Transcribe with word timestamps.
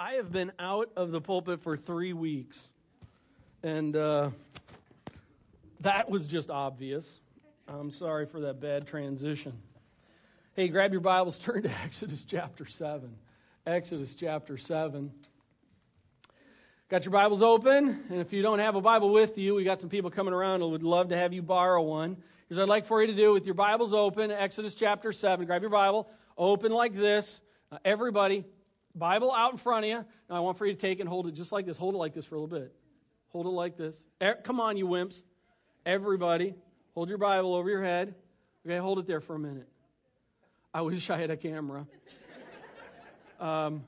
I 0.00 0.12
have 0.12 0.30
been 0.30 0.52
out 0.60 0.92
of 0.94 1.10
the 1.10 1.20
pulpit 1.20 1.60
for 1.60 1.76
three 1.76 2.12
weeks, 2.12 2.68
and 3.64 3.96
uh, 3.96 4.30
that 5.80 6.08
was 6.08 6.28
just 6.28 6.50
obvious. 6.50 7.18
I'm 7.66 7.90
sorry 7.90 8.24
for 8.24 8.42
that 8.42 8.60
bad 8.60 8.86
transition. 8.86 9.54
Hey, 10.54 10.68
grab 10.68 10.92
your 10.92 11.00
Bibles, 11.00 11.36
turn 11.40 11.64
to 11.64 11.70
Exodus 11.82 12.24
chapter 12.24 12.64
7. 12.64 13.12
Exodus 13.66 14.14
chapter 14.14 14.56
7. 14.56 15.10
Got 16.88 17.04
your 17.04 17.10
Bibles 17.10 17.42
open? 17.42 18.04
And 18.08 18.20
if 18.20 18.32
you 18.32 18.40
don't 18.40 18.60
have 18.60 18.76
a 18.76 18.80
Bible 18.80 19.12
with 19.12 19.36
you, 19.36 19.56
we 19.56 19.64
got 19.64 19.80
some 19.80 19.90
people 19.90 20.10
coming 20.10 20.32
around 20.32 20.60
who 20.60 20.68
would 20.68 20.84
love 20.84 21.08
to 21.08 21.16
have 21.16 21.32
you 21.32 21.42
borrow 21.42 21.82
one. 21.82 22.16
Here's 22.48 22.56
what 22.56 22.62
I'd 22.62 22.68
like 22.68 22.86
for 22.86 23.00
you 23.00 23.08
to 23.08 23.16
do 23.16 23.32
with 23.32 23.46
your 23.46 23.56
Bibles 23.56 23.92
open, 23.92 24.30
Exodus 24.30 24.76
chapter 24.76 25.12
7. 25.12 25.44
Grab 25.44 25.60
your 25.60 25.72
Bible, 25.72 26.08
open 26.36 26.70
like 26.70 26.94
this. 26.94 27.40
Uh, 27.72 27.78
everybody, 27.84 28.44
Bible 28.98 29.32
out 29.32 29.52
in 29.52 29.58
front 29.58 29.84
of 29.84 29.90
you. 29.90 30.04
Now 30.28 30.36
I 30.36 30.40
want 30.40 30.58
for 30.58 30.66
you 30.66 30.72
to 30.72 30.78
take 30.78 31.00
and 31.00 31.08
hold 31.08 31.26
it 31.26 31.32
just 31.32 31.52
like 31.52 31.66
this. 31.66 31.76
Hold 31.76 31.94
it 31.94 31.98
like 31.98 32.14
this 32.14 32.24
for 32.24 32.36
a 32.36 32.40
little 32.40 32.58
bit. 32.58 32.72
Hold 33.28 33.46
it 33.46 33.50
like 33.50 33.76
this. 33.76 34.02
Come 34.42 34.60
on, 34.60 34.76
you 34.76 34.86
wimps. 34.86 35.22
Everybody, 35.84 36.54
hold 36.94 37.08
your 37.08 37.18
Bible 37.18 37.54
over 37.54 37.70
your 37.70 37.82
head. 37.82 38.14
Okay, 38.66 38.76
hold 38.78 38.98
it 38.98 39.06
there 39.06 39.20
for 39.20 39.36
a 39.36 39.38
minute. 39.38 39.68
I 40.74 40.82
wish 40.82 41.08
I 41.10 41.18
had 41.18 41.30
a 41.30 41.36
camera. 41.36 41.86
Um, 43.40 43.84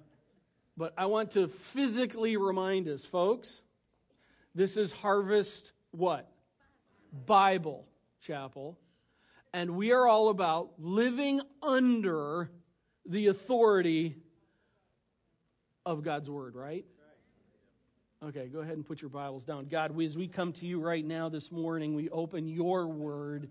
but 0.77 0.95
I 0.97 1.07
want 1.07 1.33
to 1.33 1.49
physically 1.49 2.37
remind 2.37 2.87
us, 2.87 3.05
folks, 3.05 3.63
this 4.55 4.77
is 4.77 4.93
Harvest 4.93 5.73
what? 5.91 6.31
Bible 7.27 7.87
Chapel. 8.21 8.79
And 9.53 9.77
we 9.77 9.93
are 9.93 10.07
all 10.07 10.29
about 10.29 10.71
living 10.79 11.41
under 11.63 12.51
the 13.05 13.27
authority 13.27 14.17
of 15.87 16.03
God's 16.03 16.29
Word, 16.29 16.55
right? 16.55 16.85
Okay, 18.23 18.49
go 18.49 18.61
ahead 18.61 18.75
and 18.75 18.85
put 18.85 19.01
your 19.01 19.09
Bibles 19.09 19.45
down. 19.45 19.67
God, 19.67 19.99
as 20.01 20.17
we 20.17 20.29
come 20.29 20.53
to 20.55 20.67
you 20.67 20.79
right 20.79 21.05
now 21.05 21.31
this 21.31 21.51
morning, 21.51 21.95
we 21.95 22.11
open 22.11 22.47
your 22.49 22.87
Word. 22.87 23.49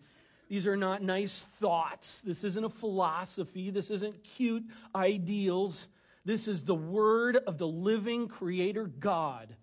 These 0.48 0.68
are 0.68 0.78
not 0.78 1.02
nice 1.02 1.40
thoughts. 1.60 2.22
This 2.22 2.44
isn't 2.44 2.64
a 2.64 2.70
philosophy. 2.70 3.72
This 3.72 3.90
isn't 3.90 4.24
cute 4.24 4.64
ideals. 4.96 5.88
This 6.24 6.48
is 6.48 6.64
the 6.64 6.76
Word 6.76 7.36
of 7.36 7.58
the 7.58 7.68
living 7.68 8.28
Creator 8.28 8.86
God. 9.00 9.56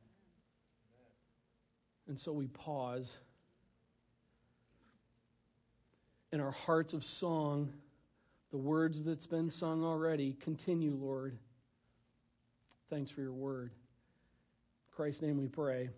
And 2.09 2.19
so 2.19 2.33
we 2.33 2.49
pause 2.49 3.17
in 6.33 6.41
our 6.41 6.51
hearts 6.51 6.93
of 6.95 7.05
song 7.05 7.73
the 8.51 8.57
words 8.57 9.03
that's 9.03 9.27
been 9.27 9.51
sung 9.51 9.85
already. 9.85 10.37
Continue, 10.41 10.97
Lord. 11.01 11.37
Thanks 12.89 13.11
for 13.11 13.21
your 13.21 13.33
word. 13.33 13.73
In 13.73 14.95
Christ's 14.95 15.23
name 15.23 15.39
we 15.39 15.49
pray. 15.49 15.91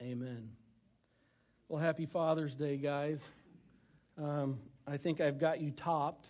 Amen. 0.00 0.50
Well, 1.68 1.82
happy 1.82 2.06
Father's 2.06 2.54
Day, 2.54 2.76
guys. 2.76 3.18
Um, 4.16 4.60
I 4.86 4.98
think 4.98 5.20
I've 5.20 5.38
got 5.38 5.60
you 5.60 5.72
topped. 5.72 6.28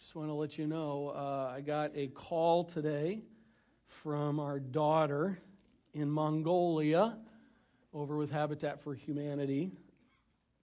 Just 0.00 0.16
want 0.16 0.30
to 0.30 0.34
let 0.34 0.58
you 0.58 0.66
know 0.66 1.12
uh, 1.14 1.54
I 1.54 1.60
got 1.60 1.92
a 1.94 2.08
call 2.08 2.64
today 2.64 3.22
from 3.86 4.40
our 4.40 4.58
daughter 4.58 5.38
in 5.94 6.10
Mongolia 6.10 7.16
over 7.94 8.16
with 8.16 8.32
Habitat 8.32 8.82
for 8.82 8.94
Humanity. 8.94 9.70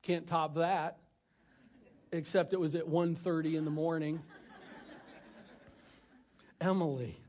Can't 0.01 0.27
top 0.27 0.55
that 0.55 0.97
except 2.11 2.51
it 2.51 2.59
was 2.59 2.75
at 2.75 2.85
1.30 2.85 3.55
in 3.55 3.63
the 3.63 3.71
morning. 3.71 4.21
Emily. 6.59 7.22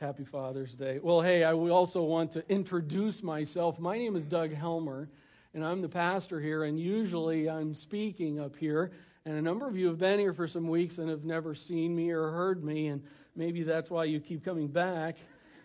Happy 0.00 0.24
Father's 0.24 0.74
Day. 0.74 1.00
Well, 1.02 1.20
hey, 1.20 1.42
I 1.42 1.52
also 1.52 2.04
want 2.04 2.30
to 2.30 2.48
introduce 2.48 3.20
myself. 3.20 3.80
My 3.80 3.98
name 3.98 4.14
is 4.14 4.26
Doug 4.26 4.54
Helmer, 4.54 5.08
and 5.54 5.64
I'm 5.64 5.82
the 5.82 5.88
pastor 5.88 6.38
here, 6.38 6.62
and 6.62 6.78
usually 6.78 7.50
I'm 7.50 7.74
speaking 7.74 8.38
up 8.38 8.54
here. 8.54 8.92
And 9.24 9.34
a 9.34 9.42
number 9.42 9.66
of 9.66 9.76
you 9.76 9.88
have 9.88 9.98
been 9.98 10.20
here 10.20 10.32
for 10.32 10.46
some 10.46 10.68
weeks 10.68 10.98
and 10.98 11.10
have 11.10 11.24
never 11.24 11.52
seen 11.52 11.96
me 11.96 12.12
or 12.12 12.30
heard 12.30 12.62
me, 12.62 12.86
and 12.86 13.02
maybe 13.34 13.64
that's 13.64 13.90
why 13.90 14.04
you 14.04 14.20
keep 14.20 14.44
coming 14.44 14.68
back. 14.68 15.16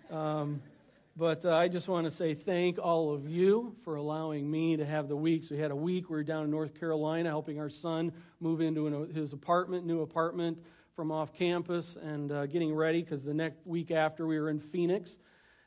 Um, 0.09 0.63
but 1.15 1.45
uh, 1.45 1.55
I 1.55 1.67
just 1.67 1.87
want 1.87 2.05
to 2.05 2.11
say 2.11 2.33
thank 2.33 2.79
all 2.79 3.13
of 3.13 3.29
you 3.29 3.75
for 3.83 3.97
allowing 3.97 4.49
me 4.49 4.77
to 4.77 4.85
have 4.85 5.09
the 5.09 5.15
week. 5.15 5.43
So 5.43 5.53
We 5.53 5.61
had 5.61 5.69
a 5.69 5.75
week. 5.75 6.09
We 6.09 6.15
were 6.15 6.23
down 6.23 6.45
in 6.45 6.49
North 6.49 6.73
Carolina 6.79 7.29
helping 7.29 7.59
our 7.59 7.69
son 7.69 8.11
move 8.39 8.61
into 8.61 8.87
an, 8.87 9.13
his 9.13 9.31
apartment, 9.31 9.85
new 9.85 10.01
apartment 10.01 10.57
from 10.95 11.11
off 11.11 11.33
campus, 11.33 11.97
and 12.01 12.31
uh, 12.31 12.45
getting 12.45 12.73
ready 12.73 13.01
because 13.01 13.23
the 13.23 13.33
next 13.33 13.65
week 13.65 13.91
after 13.91 14.27
we 14.27 14.39
were 14.39 14.49
in 14.49 14.59
Phoenix, 14.59 15.17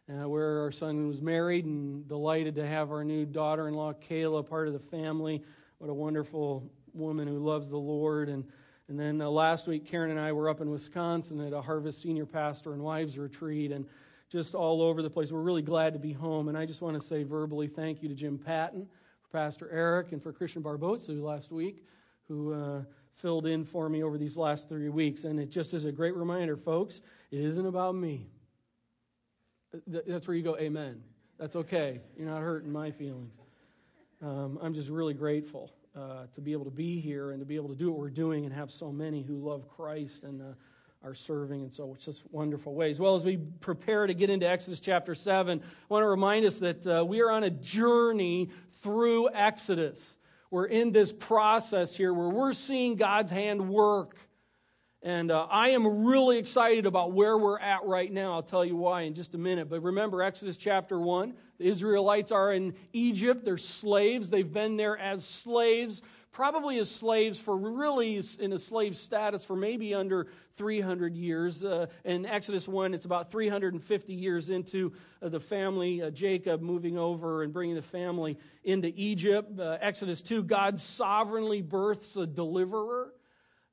uh, 0.09 0.29
where 0.29 0.61
our 0.61 0.71
son 0.71 1.09
was 1.09 1.21
married, 1.21 1.65
and 1.65 2.07
delighted 2.09 2.55
to 2.55 2.67
have 2.67 2.91
our 2.93 3.03
new 3.03 3.27
daughter-in-law 3.27 3.95
Kayla 4.09 4.49
part 4.49 4.69
of 4.69 4.73
the 4.73 4.79
family. 4.79 5.43
What 5.79 5.91
a 5.91 5.95
wonderful 5.95 6.71
woman 6.95 7.27
who 7.27 7.39
loves 7.39 7.69
the 7.69 7.77
Lord 7.77 8.29
and. 8.29 8.45
And 8.89 9.01
then 9.01 9.21
uh, 9.21 9.29
last 9.29 9.67
week, 9.67 9.85
Karen 9.85 10.13
and 10.13 10.21
I 10.21 10.31
were 10.31 10.49
up 10.49 10.61
in 10.61 10.71
Wisconsin 10.71 11.45
at 11.45 11.53
a 11.53 11.61
Harvest 11.61 12.01
Senior 12.01 12.25
Pastor 12.25 12.73
and 12.73 12.81
Wives 12.81 13.19
Retreat, 13.19 13.73
and 13.73 13.85
just 14.31 14.55
all 14.55 14.81
over 14.81 15.03
the 15.03 15.11
place. 15.11 15.33
We're 15.33 15.41
really 15.41 15.61
glad 15.61 15.93
to 15.95 15.99
be 15.99 16.13
home. 16.13 16.47
And 16.47 16.57
I 16.57 16.67
just 16.67 16.83
want 16.83 16.95
to 16.97 17.05
say 17.05 17.25
verbally 17.25 17.67
thank 17.67 18.01
you 18.01 18.09
to 18.09 18.15
Jim 18.15 18.39
Patton, 18.39 18.87
for 19.23 19.37
Pastor 19.37 19.69
Eric, 19.73 20.13
and 20.13 20.23
for 20.23 20.33
Christian 20.33 20.63
Barbosa 20.63 21.21
last 21.21 21.51
week, 21.51 21.85
who 22.29 22.53
uh, 22.55 22.83
filled 23.17 23.47
in 23.47 23.65
for 23.65 23.89
me 23.89 24.03
over 24.03 24.19
these 24.19 24.37
last 24.37 24.69
three 24.69 24.89
weeks. 24.89 25.25
And 25.25 25.41
it 25.41 25.51
just 25.51 25.75
is 25.75 25.85
a 25.85 25.93
great 25.93 26.15
reminder, 26.15 26.57
folks, 26.57 27.01
it 27.31 27.41
isn't 27.41 27.67
about 27.67 27.95
me. 27.95 28.27
That's 29.87 30.27
where 30.27 30.37
you 30.37 30.43
go, 30.43 30.57
amen. 30.57 31.03
That's 31.39 31.57
okay. 31.57 32.01
You're 32.17 32.29
not 32.29 32.41
hurting 32.41 32.73
my 32.73 32.91
feelings. 32.91 33.33
Um, 34.23 34.59
I'm 34.63 34.73
just 34.73 34.89
really 34.89 35.13
grateful 35.13 35.71
uh, 35.95 36.27
to 36.35 36.41
be 36.41 36.53
able 36.53 36.65
to 36.65 36.71
be 36.71 37.01
here 37.01 37.33
and 37.33 37.41
to 37.41 37.47
be 37.47 37.57
able 37.57 37.69
to 37.69 37.75
do 37.75 37.91
what 37.91 37.99
we're 37.99 38.11
doing 38.11 38.45
and 38.45 38.55
have 38.55 38.71
so 38.71 38.91
many 38.91 39.23
who 39.23 39.37
love 39.37 39.69
Christ 39.69 40.23
and 40.23 40.41
uh, 40.41 40.45
are 41.03 41.15
serving 41.15 41.63
in 41.63 41.71
so 41.71 41.97
just 41.99 42.23
wonderful 42.31 42.75
ways. 42.75 42.99
Well, 42.99 43.15
as 43.15 43.25
we 43.25 43.37
prepare 43.61 44.07
to 44.07 44.15
get 44.15 44.31
into 44.31 44.49
Exodus 44.49 44.81
chapter 44.81 45.15
7, 45.15 45.61
I 45.61 45.65
want 45.89 46.03
to 46.03 46.09
remind 46.09 46.47
us 46.47 46.59
that 46.59 46.87
uh, 46.87 47.05
we 47.05 47.21
are 47.21 47.31
on 47.31 47.45
a 47.45 47.51
journey 47.51 48.51
through 48.83 49.29
Exodus. 49.33 50.17
We're 50.51 50.67
in 50.67 50.93
this 50.93 51.13
process 51.13 51.95
here 51.95 52.15
where 52.15 52.29
we're 52.29 52.53
seeing 52.53 52.97
God's 52.97 53.33
hand 53.33 53.69
work. 53.69 54.17
And 55.03 55.31
uh, 55.31 55.47
I 55.51 55.71
am 55.71 56.07
really 56.07 56.39
excited 56.39 56.87
about 56.87 57.13
where 57.13 57.37
we're 57.37 57.61
at 57.61 57.85
right 57.85 58.13
now. 58.13 58.33
I'll 58.33 58.43
tell 58.43 58.65
you 58.65 58.77
why 58.77 59.03
in 59.03 59.15
just 59.15 59.35
a 59.35 59.39
minute. 59.39 59.69
But 59.69 59.83
remember, 59.83 60.23
Exodus 60.23 60.57
chapter 60.57 60.99
1, 60.99 61.35
the 61.59 61.69
Israelites 61.69 62.33
are 62.33 62.53
in 62.53 62.75
Egypt. 62.93 63.45
They're 63.45 63.59
slaves. 63.59 64.31
They've 64.31 64.53
been 64.53 64.77
there 64.77 64.97
as 64.99 65.25
slaves 65.25 66.03
probably 66.37 66.79
as 66.79 66.91
slaves 66.91 67.39
for 67.41 67.57
really 67.57 68.23
in 68.39 68.53
a 68.53 68.59
slave 68.59 68.95
status 68.95 69.43
for 69.43 69.57
maybe 69.57 69.95
under 69.95 70.27
300 70.59 71.17
years. 71.17 71.65
Uh, 71.65 71.87
in 72.05 72.27
Exodus 72.27 72.69
1, 72.69 72.93
it's 72.93 73.07
about 73.07 73.31
350 73.31 74.13
years 74.13 74.51
into 74.51 74.93
uh, 75.23 75.31
the 75.31 75.41
family, 75.41 76.03
uh, 76.03 76.11
Jacob 76.11 76.61
moving 76.61 76.99
over 76.99 77.43
and 77.43 77.55
bringing 77.55 77.75
the 77.75 77.81
family 77.81 78.37
into 78.65 78.93
Egypt. 78.97 79.59
Uh, 79.59 79.79
Exodus 79.81 80.21
2, 80.21 80.43
God 80.43 80.79
sovereignly 80.79 81.63
births 81.63 82.17
a 82.17 82.27
deliverer. 82.27 83.15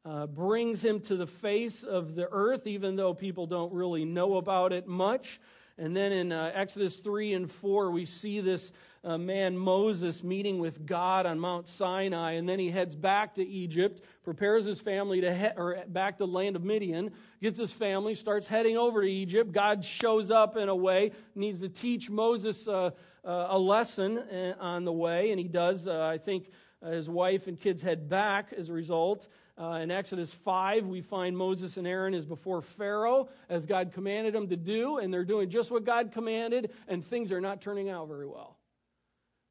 Uh, 0.05 0.25
brings 0.25 0.81
him 0.83 1.01
to 1.01 1.17
the 1.17 1.27
face 1.27 1.83
of 1.83 2.15
the 2.15 2.29
earth, 2.31 2.65
even 2.65 2.95
though 2.95 3.13
people 3.13 3.45
don't 3.45 3.73
really 3.73 4.05
know 4.05 4.37
about 4.37 4.71
it 4.71 4.87
much. 4.87 5.41
And 5.77 5.95
then 5.95 6.13
in 6.13 6.31
uh, 6.31 6.51
Exodus 6.53 6.97
3 6.97 7.33
and 7.33 7.51
4, 7.51 7.91
we 7.91 8.05
see 8.05 8.39
this 8.39 8.71
uh, 9.03 9.17
man 9.17 9.57
Moses 9.57 10.23
meeting 10.23 10.59
with 10.59 10.85
God 10.85 11.25
on 11.25 11.39
Mount 11.39 11.67
Sinai, 11.67 12.33
and 12.33 12.47
then 12.47 12.59
he 12.59 12.71
heads 12.71 12.95
back 12.95 13.35
to 13.35 13.45
Egypt, 13.45 14.01
prepares 14.23 14.65
his 14.65 14.79
family 14.79 15.21
to 15.21 15.33
head 15.33 15.55
or 15.57 15.83
back 15.87 16.17
to 16.17 16.25
the 16.25 16.31
land 16.31 16.55
of 16.55 16.63
Midian, 16.63 17.11
gets 17.41 17.59
his 17.59 17.71
family, 17.71 18.15
starts 18.15 18.47
heading 18.47 18.77
over 18.77 19.01
to 19.01 19.09
Egypt. 19.09 19.51
God 19.51 19.83
shows 19.83 20.31
up 20.31 20.55
in 20.55 20.69
a 20.69 20.75
way, 20.75 21.11
needs 21.35 21.59
to 21.59 21.69
teach 21.69 22.09
Moses 22.09 22.67
uh, 22.67 22.91
uh, 23.25 23.47
a 23.49 23.59
lesson 23.59 24.17
uh, 24.17 24.55
on 24.59 24.85
the 24.85 24.93
way, 24.93 25.31
and 25.31 25.39
he 25.39 25.47
does. 25.47 25.87
Uh, 25.87 26.01
I 26.01 26.17
think 26.17 26.49
uh, 26.81 26.91
his 26.91 27.09
wife 27.09 27.47
and 27.47 27.59
kids 27.59 27.81
head 27.81 28.07
back 28.09 28.53
as 28.57 28.69
a 28.69 28.73
result. 28.73 29.27
Uh, 29.55 29.79
in 29.83 29.91
Exodus 29.91 30.33
5, 30.33 30.87
we 30.87 31.01
find 31.01 31.37
Moses 31.37 31.77
and 31.77 31.85
Aaron 31.85 32.13
is 32.13 32.25
before 32.25 32.61
Pharaoh 32.61 33.29
as 33.49 33.65
God 33.65 33.91
commanded 33.93 34.33
them 34.33 34.47
to 34.47 34.55
do, 34.55 34.97
and 34.97 35.13
they're 35.13 35.25
doing 35.25 35.49
just 35.49 35.71
what 35.71 35.83
God 35.83 36.11
commanded, 36.11 36.71
and 36.87 37.05
things 37.05 37.31
are 37.31 37.41
not 37.41 37.61
turning 37.61 37.89
out 37.89 38.07
very 38.07 38.25
well 38.25 38.57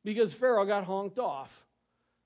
because 0.05 0.33
Pharaoh 0.33 0.65
got 0.65 0.85
honked 0.85 1.19
off. 1.19 1.65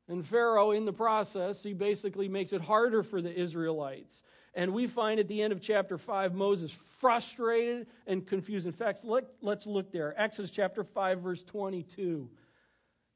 And 0.08 0.24
Pharaoh, 0.24 0.70
in 0.70 0.84
the 0.84 0.92
process, 0.92 1.62
he 1.62 1.72
basically 1.72 2.28
makes 2.28 2.52
it 2.52 2.60
harder 2.60 3.02
for 3.02 3.20
the 3.20 3.34
Israelites. 3.34 4.22
And 4.54 4.72
we 4.72 4.86
find 4.86 5.20
at 5.20 5.28
the 5.28 5.42
end 5.42 5.52
of 5.52 5.60
chapter 5.60 5.98
5, 5.98 6.34
Moses 6.34 6.70
frustrated 6.98 7.88
and 8.06 8.26
confused. 8.26 8.66
In 8.66 8.72
fact, 8.72 9.04
let, 9.04 9.24
let's 9.42 9.66
look 9.66 9.92
there. 9.92 10.14
Exodus 10.16 10.50
chapter 10.50 10.84
5, 10.84 11.20
verse 11.20 11.42
22. 11.42 12.30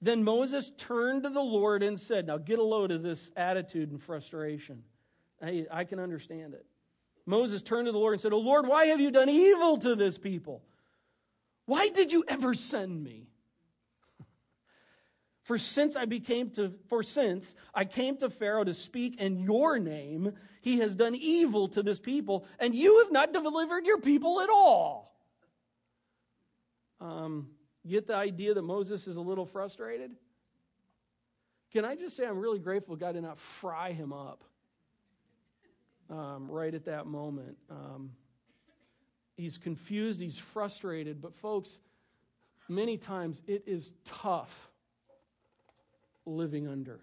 Then 0.02 0.24
Moses 0.24 0.72
turned 0.76 1.22
to 1.22 1.30
the 1.30 1.40
Lord 1.40 1.82
and 1.82 1.98
said, 1.98 2.26
Now 2.26 2.38
get 2.38 2.58
a 2.58 2.64
load 2.64 2.90
of 2.90 3.02
this 3.02 3.30
attitude 3.36 3.90
and 3.90 4.02
frustration. 4.02 4.82
I, 5.42 5.66
I 5.70 5.84
can 5.84 5.98
understand 5.98 6.54
it. 6.54 6.66
Moses 7.26 7.62
turned 7.62 7.86
to 7.86 7.92
the 7.92 7.98
Lord 7.98 8.14
and 8.14 8.20
said, 8.20 8.32
Oh 8.32 8.38
Lord, 8.38 8.66
why 8.66 8.86
have 8.86 9.00
you 9.00 9.10
done 9.10 9.28
evil 9.28 9.76
to 9.78 9.94
this 9.94 10.18
people? 10.18 10.62
Why 11.66 11.88
did 11.88 12.12
you 12.12 12.24
ever 12.26 12.54
send 12.54 13.02
me? 13.02 13.28
For 15.50 15.58
since 15.58 15.96
I 15.96 16.04
became 16.04 16.50
to 16.50 16.72
for 16.86 17.02
since 17.02 17.56
I 17.74 17.84
came 17.84 18.16
to 18.18 18.30
Pharaoh 18.30 18.62
to 18.62 18.72
speak 18.72 19.20
in 19.20 19.40
your 19.40 19.80
name, 19.80 20.34
he 20.60 20.78
has 20.78 20.94
done 20.94 21.16
evil 21.16 21.66
to 21.70 21.82
this 21.82 21.98
people, 21.98 22.46
and 22.60 22.72
you 22.72 23.02
have 23.02 23.10
not 23.10 23.32
delivered 23.32 23.84
your 23.84 23.98
people 23.98 24.40
at 24.40 24.48
all. 24.48 25.12
Um, 27.00 27.48
get 27.84 28.06
the 28.06 28.14
idea 28.14 28.54
that 28.54 28.62
Moses 28.62 29.08
is 29.08 29.16
a 29.16 29.20
little 29.20 29.44
frustrated? 29.44 30.12
Can 31.72 31.84
I 31.84 31.96
just 31.96 32.16
say 32.16 32.24
I'm 32.24 32.38
really 32.38 32.60
grateful 32.60 32.94
God 32.94 33.14
did 33.14 33.22
not 33.22 33.36
fry 33.36 33.90
him 33.90 34.12
up 34.12 34.44
um, 36.08 36.48
right 36.48 36.72
at 36.72 36.84
that 36.84 37.08
moment. 37.08 37.56
Um, 37.68 38.12
he's 39.36 39.58
confused, 39.58 40.20
he's 40.20 40.38
frustrated, 40.38 41.20
but 41.20 41.34
folks, 41.34 41.80
many 42.68 42.96
times 42.96 43.42
it 43.48 43.64
is 43.66 43.94
tough 44.04 44.69
living 46.26 46.68
under. 46.68 47.00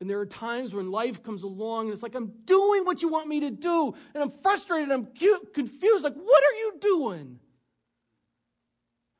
And 0.00 0.10
there 0.10 0.20
are 0.20 0.26
times 0.26 0.74
when 0.74 0.90
life 0.90 1.22
comes 1.22 1.44
along 1.44 1.86
and 1.86 1.94
it's 1.94 2.02
like, 2.02 2.14
I'm 2.14 2.32
doing 2.44 2.84
what 2.84 3.00
you 3.00 3.08
want 3.08 3.28
me 3.28 3.40
to 3.40 3.50
do, 3.50 3.94
and 4.12 4.22
I'm 4.22 4.30
frustrated, 4.42 4.90
I'm 4.90 5.06
confused. 5.54 6.04
Like, 6.04 6.14
what 6.14 6.44
are 6.44 6.56
you 6.58 6.74
doing? 6.80 7.38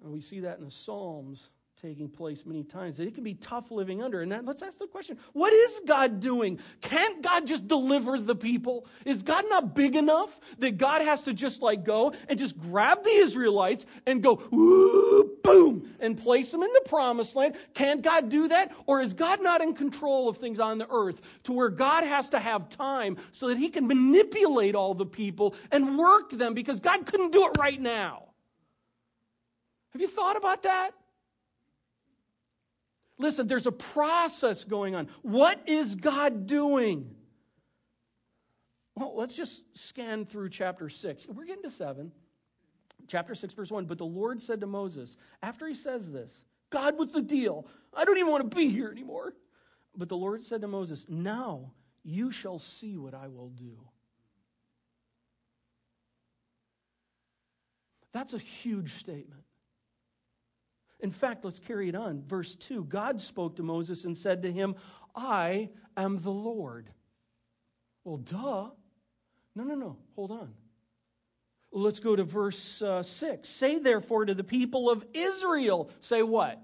And 0.02 0.12
we 0.12 0.20
see 0.20 0.40
that 0.40 0.58
in 0.58 0.64
the 0.64 0.70
Psalms 0.70 1.48
taking 1.84 2.08
place 2.08 2.46
many 2.46 2.64
times 2.64 2.96
that 2.96 3.06
it 3.06 3.14
can 3.14 3.22
be 3.22 3.34
tough 3.34 3.70
living 3.70 4.02
under. 4.02 4.22
And 4.22 4.46
let's 4.46 4.62
ask 4.62 4.78
the 4.78 4.86
question 4.86 5.18
what 5.34 5.52
is 5.52 5.82
God 5.86 6.20
doing? 6.20 6.58
Can't 6.80 7.20
God 7.20 7.46
just 7.46 7.68
deliver 7.68 8.18
the 8.18 8.34
people? 8.34 8.86
Is 9.04 9.22
God 9.22 9.44
not 9.50 9.74
big 9.74 9.94
enough 9.94 10.40
that 10.60 10.78
God 10.78 11.02
has 11.02 11.24
to 11.24 11.34
just 11.34 11.60
like 11.60 11.84
go 11.84 12.14
and 12.26 12.38
just 12.38 12.58
grab 12.58 13.04
the 13.04 13.10
Israelites 13.10 13.84
and 14.06 14.22
go, 14.22 14.36
boom, 15.44 15.94
and 16.00 16.16
place 16.16 16.50
them 16.52 16.62
in 16.62 16.72
the 16.72 16.84
promised 16.86 17.36
land? 17.36 17.54
Can't 17.74 18.00
God 18.00 18.30
do 18.30 18.48
that? 18.48 18.72
Or 18.86 19.02
is 19.02 19.12
God 19.12 19.42
not 19.42 19.60
in 19.60 19.74
control 19.74 20.30
of 20.30 20.38
things 20.38 20.60
on 20.60 20.78
the 20.78 20.90
earth 20.90 21.20
to 21.42 21.52
where 21.52 21.68
God 21.68 22.04
has 22.04 22.30
to 22.30 22.38
have 22.38 22.70
time 22.70 23.18
so 23.32 23.48
that 23.48 23.58
he 23.58 23.68
can 23.68 23.86
manipulate 23.86 24.74
all 24.74 24.94
the 24.94 25.04
people 25.04 25.54
and 25.70 25.98
work 25.98 26.30
them 26.30 26.54
because 26.54 26.80
God 26.80 27.04
couldn't 27.04 27.32
do 27.32 27.44
it 27.44 27.58
right 27.58 27.80
now? 27.80 28.22
Have 29.92 30.00
you 30.00 30.08
thought 30.08 30.38
about 30.38 30.62
that? 30.62 30.92
Listen, 33.18 33.46
there's 33.46 33.66
a 33.66 33.72
process 33.72 34.64
going 34.64 34.94
on. 34.94 35.08
What 35.22 35.68
is 35.68 35.94
God 35.94 36.46
doing? 36.46 37.14
Well, 38.96 39.14
let's 39.16 39.36
just 39.36 39.62
scan 39.76 40.24
through 40.26 40.50
chapter 40.50 40.88
6. 40.88 41.26
We're 41.28 41.44
getting 41.44 41.62
to 41.62 41.70
7. 41.70 42.12
Chapter 43.06 43.34
6, 43.34 43.54
verse 43.54 43.70
1. 43.70 43.86
But 43.86 43.98
the 43.98 44.06
Lord 44.06 44.40
said 44.40 44.60
to 44.60 44.66
Moses, 44.66 45.16
after 45.42 45.66
he 45.66 45.74
says 45.74 46.10
this, 46.10 46.44
God, 46.70 46.98
what's 46.98 47.12
the 47.12 47.22
deal? 47.22 47.66
I 47.92 48.04
don't 48.04 48.18
even 48.18 48.30
want 48.30 48.50
to 48.50 48.56
be 48.56 48.68
here 48.68 48.90
anymore. 48.90 49.34
But 49.96 50.08
the 50.08 50.16
Lord 50.16 50.42
said 50.42 50.60
to 50.62 50.68
Moses, 50.68 51.06
Now 51.08 51.72
you 52.02 52.32
shall 52.32 52.58
see 52.58 52.96
what 52.96 53.14
I 53.14 53.28
will 53.28 53.50
do. 53.50 53.78
That's 58.12 58.32
a 58.32 58.38
huge 58.38 58.94
statement. 58.94 59.43
In 61.04 61.10
fact, 61.10 61.44
let's 61.44 61.58
carry 61.58 61.90
it 61.90 61.94
on. 61.94 62.22
Verse 62.22 62.54
2 62.54 62.84
God 62.84 63.20
spoke 63.20 63.56
to 63.56 63.62
Moses 63.62 64.06
and 64.06 64.16
said 64.16 64.40
to 64.40 64.50
him, 64.50 64.74
I 65.14 65.68
am 65.98 66.18
the 66.18 66.30
Lord. 66.30 66.88
Well, 68.04 68.16
duh. 68.16 68.70
No, 69.54 69.64
no, 69.64 69.74
no. 69.74 69.96
Hold 70.16 70.30
on. 70.30 70.54
Let's 71.70 72.00
go 72.00 72.16
to 72.16 72.24
verse 72.24 72.80
uh, 72.80 73.02
6. 73.02 73.46
Say 73.46 73.78
therefore 73.78 74.24
to 74.24 74.34
the 74.34 74.44
people 74.44 74.88
of 74.88 75.04
Israel, 75.12 75.90
say 76.00 76.22
what? 76.22 76.58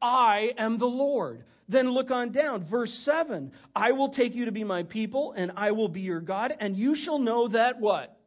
I 0.00 0.54
am 0.56 0.78
the 0.78 0.88
Lord. 0.88 1.44
Then 1.68 1.90
look 1.90 2.10
on 2.10 2.30
down. 2.30 2.64
Verse 2.64 2.94
7 2.94 3.52
I 3.76 3.92
will 3.92 4.08
take 4.08 4.34
you 4.34 4.46
to 4.46 4.52
be 4.52 4.64
my 4.64 4.84
people, 4.84 5.34
and 5.36 5.52
I 5.58 5.72
will 5.72 5.88
be 5.88 6.00
your 6.00 6.20
God, 6.20 6.56
and 6.58 6.74
you 6.74 6.94
shall 6.94 7.18
know 7.18 7.48
that 7.48 7.80
what? 7.80 8.18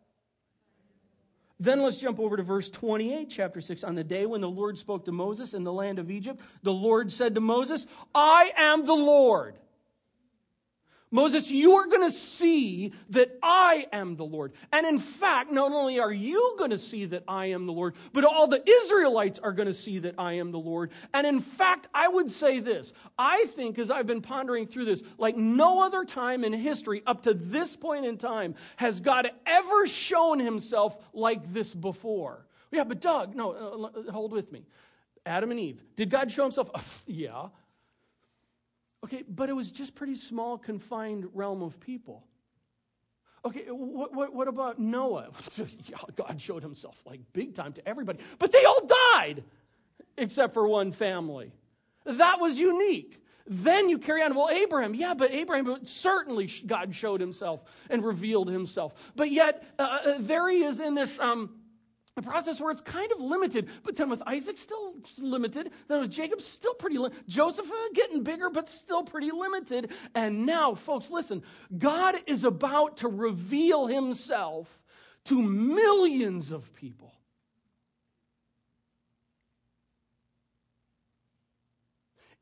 Then 1.63 1.81
let's 1.81 1.95
jump 1.95 2.19
over 2.19 2.35
to 2.35 2.43
verse 2.43 2.67
28, 2.69 3.29
chapter 3.29 3.61
6. 3.61 3.85
On 3.85 3.95
the 3.95 4.03
day 4.03 4.25
when 4.25 4.41
the 4.41 4.49
Lord 4.49 4.77
spoke 4.77 5.05
to 5.05 5.13
Moses 5.13 5.53
in 5.53 5.63
the 5.63 5.71
land 5.71 5.97
of 5.97 6.11
Egypt, 6.11 6.41
the 6.61 6.73
Lord 6.73 7.09
said 7.09 7.35
to 7.35 7.41
Moses, 7.41 7.87
I 8.13 8.51
am 8.57 8.85
the 8.85 8.93
Lord. 8.93 9.55
Moses, 11.13 11.51
you 11.51 11.73
are 11.73 11.85
going 11.85 12.09
to 12.09 12.11
see 12.11 12.91
that 13.11 13.37
I 13.43 13.85
am 13.93 14.15
the 14.15 14.25
Lord. 14.25 14.51
And 14.71 14.87
in 14.87 14.97
fact, 14.97 15.51
not 15.51 15.71
only 15.71 15.99
are 15.99 16.11
you 16.11 16.55
going 16.57 16.71
to 16.71 16.77
see 16.77 17.05
that 17.05 17.23
I 17.27 17.45
am 17.47 17.67
the 17.67 17.71
Lord, 17.71 17.93
but 18.13 18.25
all 18.25 18.47
the 18.47 18.67
Israelites 18.67 19.37
are 19.37 19.51
going 19.51 19.67
to 19.67 19.75
see 19.75 19.99
that 19.99 20.15
I 20.17 20.33
am 20.33 20.51
the 20.51 20.57
Lord. 20.57 20.91
And 21.13 21.27
in 21.27 21.39
fact, 21.39 21.87
I 21.93 22.07
would 22.07 22.31
say 22.31 22.59
this 22.59 22.93
I 23.15 23.45
think, 23.49 23.77
as 23.77 23.91
I've 23.91 24.07
been 24.07 24.23
pondering 24.23 24.65
through 24.65 24.85
this, 24.85 25.03
like 25.19 25.37
no 25.37 25.85
other 25.85 26.03
time 26.03 26.43
in 26.43 26.51
history 26.51 27.03
up 27.05 27.21
to 27.23 27.35
this 27.35 27.75
point 27.75 28.07
in 28.07 28.17
time 28.17 28.55
has 28.77 28.99
God 28.99 29.29
ever 29.45 29.85
shown 29.85 30.39
himself 30.39 30.97
like 31.13 31.53
this 31.53 31.75
before. 31.75 32.47
Yeah, 32.71 32.85
but 32.85 33.01
Doug, 33.01 33.35
no, 33.35 33.51
uh, 33.51 34.11
hold 34.11 34.31
with 34.31 34.51
me. 34.51 34.65
Adam 35.27 35.51
and 35.51 35.59
Eve. 35.59 35.83
Did 35.95 36.09
God 36.09 36.31
show 36.31 36.41
himself? 36.41 37.03
Yeah. 37.07 37.49
Okay, 39.03 39.23
but 39.27 39.49
it 39.49 39.53
was 39.53 39.71
just 39.71 39.95
pretty 39.95 40.15
small, 40.15 40.57
confined 40.57 41.27
realm 41.33 41.61
of 41.61 41.79
people. 41.79 42.23
Okay, 43.45 43.65
what, 43.67 44.13
what, 44.13 44.33
what 44.33 44.47
about 44.47 44.79
Noah? 44.79 45.29
God 46.15 46.39
showed 46.39 46.63
himself 46.63 47.01
like 47.05 47.19
big 47.33 47.53
time 47.53 47.73
to 47.73 47.87
everybody, 47.87 48.19
but 48.39 48.53
they 48.53 48.63
all 48.63 48.85
died 49.13 49.43
except 50.17 50.53
for 50.53 50.65
one 50.67 50.93
family. 50.93 51.51
That 52.05 52.39
was 52.39 52.57
unique. 52.57 53.19
Then 53.45 53.89
you 53.89 53.97
carry 53.97 54.23
on, 54.23 54.35
well, 54.35 54.49
Abraham, 54.49 54.95
yeah, 54.95 55.13
but 55.13 55.31
Abraham, 55.31 55.85
certainly 55.85 56.49
God 56.65 56.95
showed 56.95 57.19
himself 57.19 57.61
and 57.89 58.05
revealed 58.05 58.49
himself. 58.49 58.93
But 59.17 59.31
yet, 59.31 59.65
uh, 59.77 59.81
uh 59.81 60.13
there 60.19 60.49
he 60.49 60.63
is 60.63 60.79
in 60.79 60.95
this. 60.95 61.19
Um, 61.19 61.49
a 62.15 62.21
process 62.21 62.61
where 62.61 62.71
it's 62.71 62.81
kind 62.81 63.11
of 63.11 63.19
limited, 63.19 63.69
but 63.83 63.95
then 63.95 64.09
with 64.09 64.21
Isaac 64.27 64.57
still 64.57 64.95
limited, 65.19 65.71
then 65.87 66.01
with 66.01 66.11
Jacob 66.11 66.41
still 66.41 66.75
pretty 66.75 66.97
limited, 66.97 67.27
Joseph 67.27 67.71
uh, 67.71 67.89
getting 67.93 68.23
bigger, 68.23 68.49
but 68.49 68.69
still 68.69 69.03
pretty 69.03 69.31
limited. 69.31 69.91
And 70.13 70.45
now, 70.45 70.75
folks, 70.75 71.09
listen, 71.09 71.41
God 71.75 72.15
is 72.27 72.43
about 72.43 72.97
to 72.97 73.07
reveal 73.07 73.87
himself 73.87 74.79
to 75.25 75.41
millions 75.41 76.51
of 76.51 76.73
people. 76.75 77.13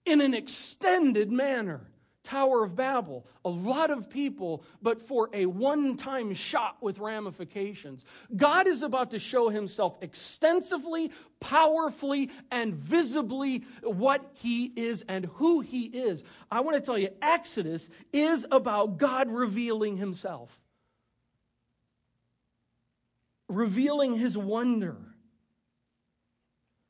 In 0.05 0.19
an 0.19 0.33
extended 0.33 1.31
manner. 1.31 1.90
Tower 2.23 2.63
of 2.63 2.75
Babel, 2.75 3.25
a 3.43 3.49
lot 3.49 3.89
of 3.89 4.09
people, 4.09 4.63
but 4.81 5.01
for 5.01 5.29
a 5.33 5.47
one 5.47 5.97
time 5.97 6.33
shot 6.35 6.77
with 6.79 6.99
ramifications. 6.99 8.05
God 8.35 8.67
is 8.67 8.83
about 8.83 9.11
to 9.11 9.19
show 9.19 9.49
himself 9.49 9.97
extensively, 10.01 11.11
powerfully, 11.39 12.29
and 12.51 12.75
visibly 12.75 13.65
what 13.81 14.23
he 14.35 14.65
is 14.75 15.03
and 15.07 15.25
who 15.25 15.61
he 15.61 15.85
is. 15.85 16.23
I 16.51 16.59
want 16.59 16.75
to 16.77 16.81
tell 16.81 16.97
you, 16.97 17.09
Exodus 17.21 17.89
is 18.13 18.45
about 18.51 18.97
God 18.97 19.29
revealing 19.31 19.97
himself, 19.97 20.51
revealing 23.49 24.15
his 24.15 24.37
wonder. 24.37 24.97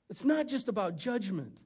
It's 0.09 0.25
not 0.25 0.49
just 0.49 0.67
about 0.67 0.97
judgment. 0.97 1.57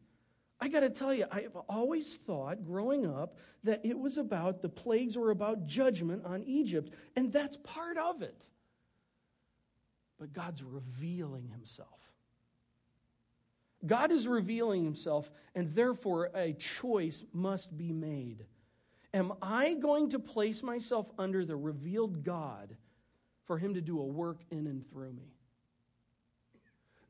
I 0.60 0.70
got 0.70 0.82
to 0.82 0.90
tell 0.90 1.14
you, 1.14 1.26
I've 1.32 1.56
always 1.68 2.16
thought 2.16 2.64
growing 2.64 3.06
up 3.06 3.38
that 3.64 3.82
it 3.84 3.98
was 3.98 4.18
about 4.18 4.62
the 4.62 4.70
plagues 4.70 5.18
were 5.18 5.32
about 5.32 5.68
judgment 5.68 6.24
on 6.26 6.44
Egypt, 6.44 6.94
and 7.16 7.32
that's 7.32 7.58
part 7.58 7.98
of 7.98 8.22
it. 8.22 8.46
But 10.18 10.32
God's 10.34 10.64
revealing 10.64 11.50
himself. 11.50 11.90
God 13.86 14.12
is 14.12 14.28
revealing 14.28 14.84
himself, 14.84 15.30
and 15.54 15.70
therefore 15.74 16.32
a 16.34 16.54
choice 16.54 17.24
must 17.34 17.78
be 17.78 17.92
made. 17.92 18.46
Am 19.14 19.34
I 19.42 19.74
going 19.76 20.10
to 20.12 20.20
place 20.20 20.64
myself 20.64 21.12
under 21.18 21.46
the 21.46 21.56
revealed 21.56 22.24
God 22.24 22.76
for 23.46 23.58
him 23.58 23.74
to 23.76 23.82
do 23.82 24.00
a 24.00 24.06
work 24.06 24.42
in 24.52 24.68
and 24.68 24.90
through 24.90 25.14
me? 25.14 25.34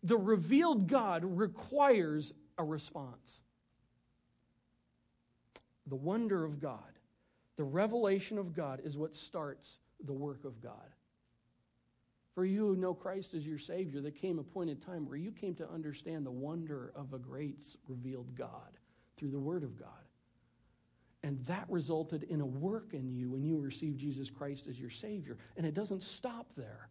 The 0.04 0.18
revealed 0.18 0.88
God 0.88 1.24
requires 1.26 2.34
a 2.58 2.64
response. 2.64 3.42
The 5.88 5.96
wonder 5.96 6.44
of 6.44 6.60
God, 6.60 6.80
the 7.58 7.64
revelation 7.64 8.38
of 8.38 8.56
God 8.56 8.82
is 8.84 8.98
what 8.98 9.16
starts 9.16 9.78
the 10.06 10.14
work 10.14 10.44
of 10.46 10.62
God. 10.62 10.90
For 12.34 12.44
you 12.44 12.68
who 12.68 12.76
know 12.76 12.94
Christ 12.94 13.34
as 13.34 13.46
your 13.46 13.60
Savior, 13.60 14.02
there 14.02 14.12
came 14.12 14.40
a 14.40 14.44
point 14.44 14.70
in 14.70 14.78
time 14.78 15.08
where 15.08 15.18
you 15.18 15.32
came 15.32 15.56
to 15.56 15.70
understand 15.70 16.26
the 16.26 16.32
wonder 16.32 16.92
of 16.96 17.14
a 17.14 17.18
great 17.18 17.64
revealed 17.88 18.36
God 18.36 18.78
through 19.16 19.32
the 19.32 19.40
Word 19.40 19.64
of 19.64 19.80
God. 19.80 19.90
And 21.24 21.44
that 21.46 21.66
resulted 21.70 22.24
in 22.24 22.42
a 22.42 22.46
work 22.46 22.94
in 22.94 23.10
you 23.10 23.30
when 23.30 23.44
you 23.44 23.58
received 23.58 23.98
Jesus 24.00 24.30
Christ 24.30 24.68
as 24.70 24.80
your 24.80 24.90
Savior. 24.90 25.38
And 25.56 25.66
it 25.66 25.74
doesn't 25.74 26.04
stop 26.04 26.48
there. 26.58 26.90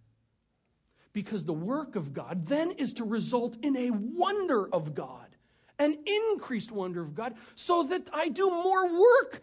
Because 1.13 1.45
the 1.45 1.53
work 1.53 1.95
of 1.95 2.13
God 2.13 2.47
then 2.47 2.73
is 2.73 2.95
to 2.95 3.05
result 3.05 3.57
in 3.63 3.77
a 3.77 3.91
wonder 3.91 4.67
of 4.73 4.95
God, 4.95 5.34
an 5.79 5.97
increased 6.07 6.71
wonder 6.71 7.03
of 7.03 7.15
God, 7.15 7.35
so 7.55 7.83
that 7.85 8.09
I 8.13 8.29
do 8.29 8.51
more 8.51 8.93
work 8.93 9.43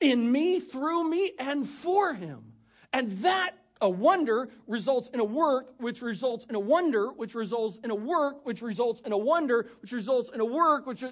in 0.00 0.30
me, 0.30 0.60
through 0.60 1.08
me, 1.08 1.32
and 1.38 1.66
for 1.66 2.14
Him. 2.14 2.52
And 2.92 3.12
that 3.18 3.56
a 3.80 3.88
wonder 3.88 4.48
results 4.66 5.08
in 5.08 5.20
a 5.20 5.24
work, 5.24 5.74
which 5.78 6.02
results 6.02 6.46
in 6.48 6.54
a 6.54 6.60
wonder, 6.60 7.08
which 7.08 7.34
results 7.34 7.78
in 7.82 7.90
a 7.90 7.94
work, 7.94 8.46
which 8.46 8.62
results 8.62 9.00
in 9.04 9.12
a 9.12 9.18
wonder, 9.18 9.68
which 9.80 9.92
results 9.92 10.30
in 10.32 10.40
a 10.40 10.44
work, 10.44 10.86
which. 10.86 11.04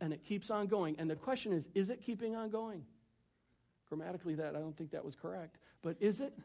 And 0.00 0.12
it 0.12 0.24
keeps 0.24 0.50
on 0.50 0.66
going. 0.66 0.96
And 0.98 1.08
the 1.08 1.16
question 1.16 1.52
is 1.52 1.68
is 1.74 1.90
it 1.90 2.02
keeping 2.02 2.34
on 2.34 2.50
going? 2.50 2.84
Grammatically, 3.88 4.34
that 4.34 4.54
I 4.54 4.58
don't 4.58 4.76
think 4.76 4.90
that 4.90 5.04
was 5.04 5.14
correct. 5.14 5.58
But 5.82 5.96
is 6.00 6.20
it? 6.20 6.36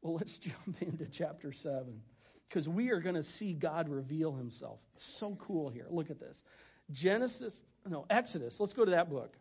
Well, 0.00 0.14
let's 0.14 0.38
jump 0.38 0.80
into 0.80 1.06
chapter 1.06 1.52
7 1.52 2.00
because 2.48 2.68
we 2.68 2.90
are 2.90 3.00
going 3.00 3.14
to 3.14 3.22
see 3.22 3.52
God 3.52 3.88
reveal 3.88 4.32
himself. 4.32 4.78
It's 4.94 5.04
so 5.04 5.36
cool 5.36 5.68
here. 5.70 5.86
Look 5.90 6.10
at 6.10 6.20
this. 6.20 6.42
Genesis, 6.90 7.62
no, 7.88 8.06
Exodus. 8.10 8.60
Let's 8.60 8.72
go 8.72 8.84
to 8.84 8.92
that 8.92 9.10
book. 9.10 9.36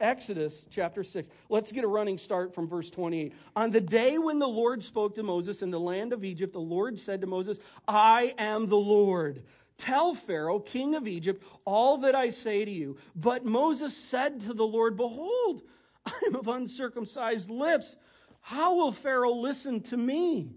Exodus 0.00 0.64
chapter 0.70 1.02
6. 1.02 1.28
Let's 1.48 1.72
get 1.72 1.84
a 1.84 1.88
running 1.88 2.18
start 2.18 2.54
from 2.54 2.68
verse 2.68 2.90
28. 2.90 3.32
On 3.54 3.70
the 3.70 3.80
day 3.80 4.18
when 4.18 4.38
the 4.38 4.48
Lord 4.48 4.82
spoke 4.82 5.14
to 5.14 5.22
Moses 5.22 5.62
in 5.62 5.70
the 5.70 5.80
land 5.80 6.12
of 6.12 6.24
Egypt, 6.24 6.52
the 6.52 6.58
Lord 6.58 6.98
said 6.98 7.22
to 7.22 7.26
Moses, 7.26 7.58
I 7.88 8.34
am 8.36 8.66
the 8.66 8.76
Lord. 8.76 9.42
Tell 9.78 10.14
Pharaoh, 10.14 10.58
king 10.58 10.94
of 10.94 11.06
Egypt, 11.06 11.42
all 11.64 11.98
that 11.98 12.14
I 12.14 12.30
say 12.30 12.64
to 12.64 12.70
you. 12.70 12.96
But 13.14 13.44
Moses 13.44 13.96
said 13.96 14.40
to 14.42 14.54
the 14.54 14.66
Lord, 14.66 14.96
Behold, 14.96 15.62
I 16.06 16.12
am 16.26 16.36
of 16.36 16.48
uncircumcised 16.48 17.50
lips. 17.50 17.96
How 18.40 18.76
will 18.76 18.92
Pharaoh 18.92 19.34
listen 19.34 19.80
to 19.82 19.96
me? 19.96 20.50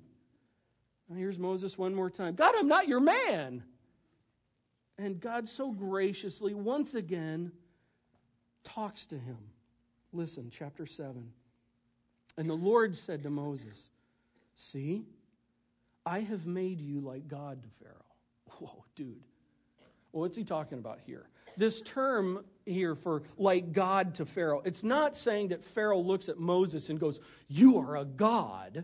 Here's 1.16 1.40
Moses 1.40 1.78
one 1.78 1.96
more 1.96 2.10
time 2.10 2.36
God, 2.36 2.56
I'm 2.58 2.68
not 2.68 2.88
your 2.88 3.00
man. 3.00 3.64
And 4.98 5.20
God 5.20 5.48
so 5.48 5.72
graciously, 5.72 6.54
once 6.54 6.94
again, 6.94 7.54
talks 8.66 9.06
to 9.08 9.16
him. 9.16 9.38
Listen, 10.12 10.52
chapter 10.52 10.86
7. 10.86 11.32
And 12.38 12.50
the 12.50 12.56
Lord 12.56 12.98
said 12.98 13.24
to 13.24 13.30
Moses, 13.30 13.90
See, 14.56 15.06
I 16.06 16.20
have 16.20 16.46
made 16.46 16.82
you 16.82 17.00
like 17.00 17.28
God 17.28 17.64
to 17.64 17.70
Pharaoh. 17.82 17.96
Whoa, 18.60 18.84
dude. 18.96 19.24
Well, 20.12 20.22
what's 20.22 20.36
he 20.36 20.44
talking 20.44 20.80
about 20.80 21.00
here? 21.06 21.30
This 21.56 21.82
term 21.82 22.44
here 22.66 22.96
for 22.96 23.24
like 23.38 23.74
God 23.74 24.16
to 24.16 24.26
Pharaoh, 24.26 24.62
it's 24.66 24.84
not 24.84 25.16
saying 25.16 25.50
that 25.50 25.64
Pharaoh 25.64 26.00
looks 26.00 26.30
at 26.30 26.38
Moses 26.38 26.90
and 26.90 27.00
goes, 27.00 27.20
You 27.48 27.80
are 27.80 27.98
a 27.98 28.06
God. 28.06 28.84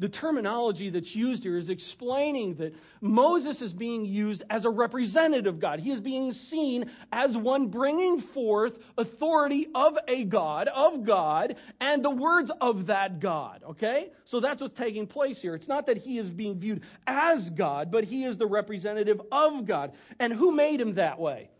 The 0.00 0.08
terminology 0.08 0.90
that's 0.90 1.14
used 1.14 1.44
here 1.44 1.56
is 1.56 1.70
explaining 1.70 2.56
that 2.56 2.74
Moses 3.00 3.62
is 3.62 3.72
being 3.72 4.04
used 4.04 4.42
as 4.50 4.64
a 4.64 4.70
representative 4.70 5.46
of 5.46 5.60
God. 5.60 5.78
He 5.78 5.92
is 5.92 6.00
being 6.00 6.32
seen 6.32 6.90
as 7.12 7.36
one 7.36 7.68
bringing 7.68 8.18
forth 8.18 8.78
authority 8.98 9.68
of 9.72 9.96
a 10.08 10.24
God, 10.24 10.66
of 10.66 11.04
God, 11.04 11.54
and 11.80 12.04
the 12.04 12.10
words 12.10 12.50
of 12.60 12.86
that 12.86 13.20
God. 13.20 13.62
Okay? 13.70 14.10
So 14.24 14.40
that's 14.40 14.60
what's 14.60 14.76
taking 14.76 15.06
place 15.06 15.40
here. 15.40 15.54
It's 15.54 15.68
not 15.68 15.86
that 15.86 15.98
he 15.98 16.18
is 16.18 16.28
being 16.28 16.58
viewed 16.58 16.82
as 17.06 17.50
God, 17.50 17.92
but 17.92 18.02
he 18.02 18.24
is 18.24 18.36
the 18.36 18.46
representative 18.46 19.22
of 19.30 19.64
God. 19.64 19.92
And 20.18 20.32
who 20.32 20.50
made 20.50 20.80
him 20.80 20.94
that 20.94 21.20
way? 21.20 21.50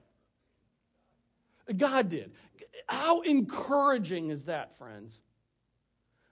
God 1.77 2.09
did. 2.09 2.33
How 2.89 3.21
encouraging 3.21 4.31
is 4.31 4.45
that, 4.45 4.77
friends? 4.77 5.21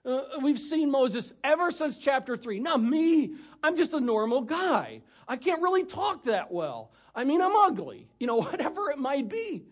Uh, 0.05 0.21
we've 0.41 0.59
seen 0.59 0.91
Moses 0.91 1.31
ever 1.43 1.71
since 1.71 1.97
chapter 1.97 2.35
3. 2.35 2.59
Now, 2.59 2.75
me, 2.75 3.35
I'm 3.63 3.77
just 3.77 3.93
a 3.93 4.01
normal 4.01 4.41
guy. 4.41 5.01
I 5.27 5.37
can't 5.37 5.61
really 5.61 5.85
talk 5.85 6.25
that 6.25 6.51
well. 6.51 6.91
I 7.15 7.23
mean, 7.23 7.41
I'm 7.41 7.55
ugly, 7.55 8.07
you 8.19 8.27
know, 8.27 8.35
whatever 8.41 8.89
it 8.89 8.97
might 8.97 9.29
be. 9.29 9.63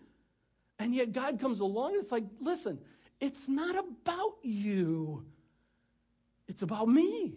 And 0.78 0.94
yet 0.94 1.12
God 1.12 1.38
comes 1.38 1.60
along 1.60 1.92
and 1.94 2.02
it's 2.02 2.12
like, 2.12 2.24
listen, 2.40 2.78
it's 3.20 3.48
not 3.48 3.76
about 3.78 4.36
you, 4.42 5.24
it's 6.48 6.62
about 6.62 6.88
me. 6.88 7.34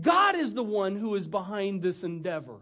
God 0.00 0.36
is 0.36 0.54
the 0.54 0.62
one 0.62 0.96
who 0.96 1.14
is 1.14 1.28
behind 1.28 1.82
this 1.82 2.02
endeavor. 2.04 2.60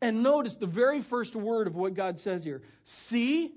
And 0.00 0.22
notice 0.22 0.56
the 0.56 0.66
very 0.66 1.00
first 1.00 1.36
word 1.36 1.66
of 1.66 1.76
what 1.76 1.94
God 1.94 2.18
says 2.18 2.44
here 2.44 2.62
see, 2.84 3.52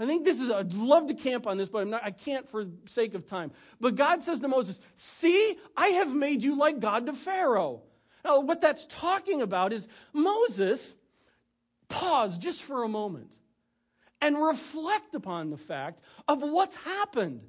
I 0.00 0.06
think 0.06 0.24
this 0.24 0.40
is, 0.40 0.50
I'd 0.50 0.72
love 0.72 1.08
to 1.08 1.14
camp 1.14 1.46
on 1.46 1.58
this, 1.58 1.68
but 1.68 1.82
I'm 1.82 1.90
not, 1.90 2.02
I 2.02 2.10
can't 2.10 2.48
for 2.50 2.64
sake 2.86 3.12
of 3.14 3.26
time. 3.26 3.52
But 3.80 3.96
God 3.96 4.22
says 4.22 4.40
to 4.40 4.48
Moses, 4.48 4.80
See, 4.96 5.58
I 5.76 5.88
have 5.88 6.14
made 6.14 6.42
you 6.42 6.56
like 6.56 6.80
God 6.80 7.04
to 7.06 7.12
Pharaoh. 7.12 7.82
Now, 8.24 8.40
what 8.40 8.62
that's 8.62 8.86
talking 8.86 9.42
about 9.42 9.74
is 9.74 9.86
Moses, 10.14 10.94
pause 11.88 12.38
just 12.38 12.62
for 12.62 12.82
a 12.82 12.88
moment 12.88 13.36
and 14.22 14.42
reflect 14.42 15.14
upon 15.14 15.50
the 15.50 15.58
fact 15.58 16.00
of 16.26 16.42
what's 16.42 16.76
happened. 16.76 17.42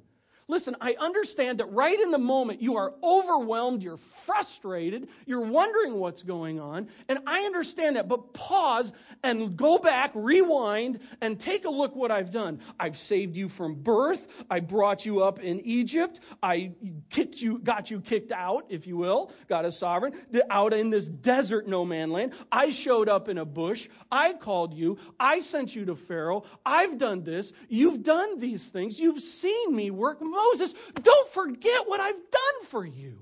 Listen, 0.52 0.76
I 0.82 0.96
understand 1.00 1.60
that 1.60 1.72
right 1.72 1.98
in 1.98 2.10
the 2.10 2.18
moment 2.18 2.60
you 2.60 2.76
are 2.76 2.92
overwhelmed, 3.02 3.82
you're 3.82 3.96
frustrated, 3.96 5.08
you're 5.24 5.46
wondering 5.46 5.94
what's 5.94 6.22
going 6.22 6.60
on, 6.60 6.88
and 7.08 7.20
I 7.26 7.44
understand 7.44 7.96
that. 7.96 8.06
But 8.06 8.34
pause 8.34 8.92
and 9.22 9.56
go 9.56 9.78
back, 9.78 10.10
rewind, 10.14 11.00
and 11.22 11.40
take 11.40 11.64
a 11.64 11.70
look 11.70 11.96
what 11.96 12.10
I've 12.10 12.30
done. 12.30 12.60
I've 12.78 12.98
saved 12.98 13.34
you 13.34 13.48
from 13.48 13.76
birth. 13.76 14.26
I 14.50 14.60
brought 14.60 15.06
you 15.06 15.22
up 15.22 15.40
in 15.40 15.58
Egypt. 15.60 16.20
I 16.42 16.72
kicked 17.08 17.40
you, 17.40 17.58
got 17.58 17.90
you 17.90 18.02
kicked 18.02 18.30
out, 18.30 18.66
if 18.68 18.86
you 18.86 18.98
will. 18.98 19.32
God 19.48 19.64
is 19.64 19.78
sovereign. 19.78 20.12
Out 20.50 20.74
in 20.74 20.90
this 20.90 21.08
desert 21.08 21.66
no 21.66 21.86
man 21.86 22.10
land. 22.10 22.34
I 22.52 22.72
showed 22.72 23.08
up 23.08 23.30
in 23.30 23.38
a 23.38 23.46
bush. 23.46 23.88
I 24.10 24.34
called 24.34 24.74
you. 24.74 24.98
I 25.18 25.40
sent 25.40 25.74
you 25.74 25.86
to 25.86 25.96
Pharaoh. 25.96 26.44
I've 26.66 26.98
done 26.98 27.24
this. 27.24 27.54
You've 27.70 28.02
done 28.02 28.38
these 28.38 28.66
things. 28.66 29.00
You've 29.00 29.22
seen 29.22 29.74
me 29.74 29.90
work 29.90 30.20
Moses, 30.50 30.74
don't 31.02 31.28
forget 31.28 31.88
what 31.88 32.00
I've 32.00 32.14
done 32.14 32.66
for 32.68 32.84
you. 32.84 33.18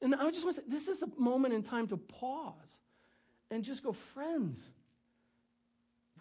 And 0.00 0.14
I 0.14 0.30
just 0.30 0.44
want 0.44 0.56
to 0.56 0.62
say, 0.62 0.68
this 0.68 0.88
is 0.88 1.02
a 1.02 1.08
moment 1.16 1.54
in 1.54 1.62
time 1.62 1.86
to 1.88 1.96
pause 1.96 2.78
and 3.50 3.62
just 3.62 3.82
go, 3.82 3.92
friends, 3.92 4.60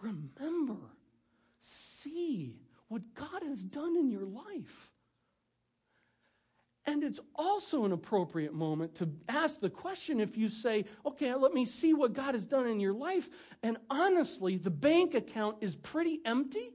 remember, 0.02 0.78
see 1.60 2.60
what 2.88 3.02
God 3.16 3.44
has 3.44 3.64
done 3.64 3.96
in 3.98 4.10
your 4.10 4.26
life. 4.26 4.92
And 6.86 7.04
it's 7.04 7.20
also 7.36 7.86
an 7.86 7.92
appropriate 7.92 8.54
moment 8.54 8.96
to 8.96 9.10
ask 9.30 9.60
the 9.60 9.70
question 9.70 10.20
if 10.20 10.36
you 10.36 10.50
say, 10.50 10.86
okay, 11.06 11.34
let 11.36 11.54
me 11.54 11.64
see 11.64 11.94
what 11.94 12.14
God 12.14 12.34
has 12.34 12.46
done 12.46 12.68
in 12.68 12.80
your 12.80 12.94
life. 12.94 13.30
And 13.62 13.78
honestly, 13.90 14.58
the 14.58 14.72
bank 14.72 15.14
account 15.14 15.58
is 15.62 15.76
pretty 15.76 16.20
empty. 16.26 16.72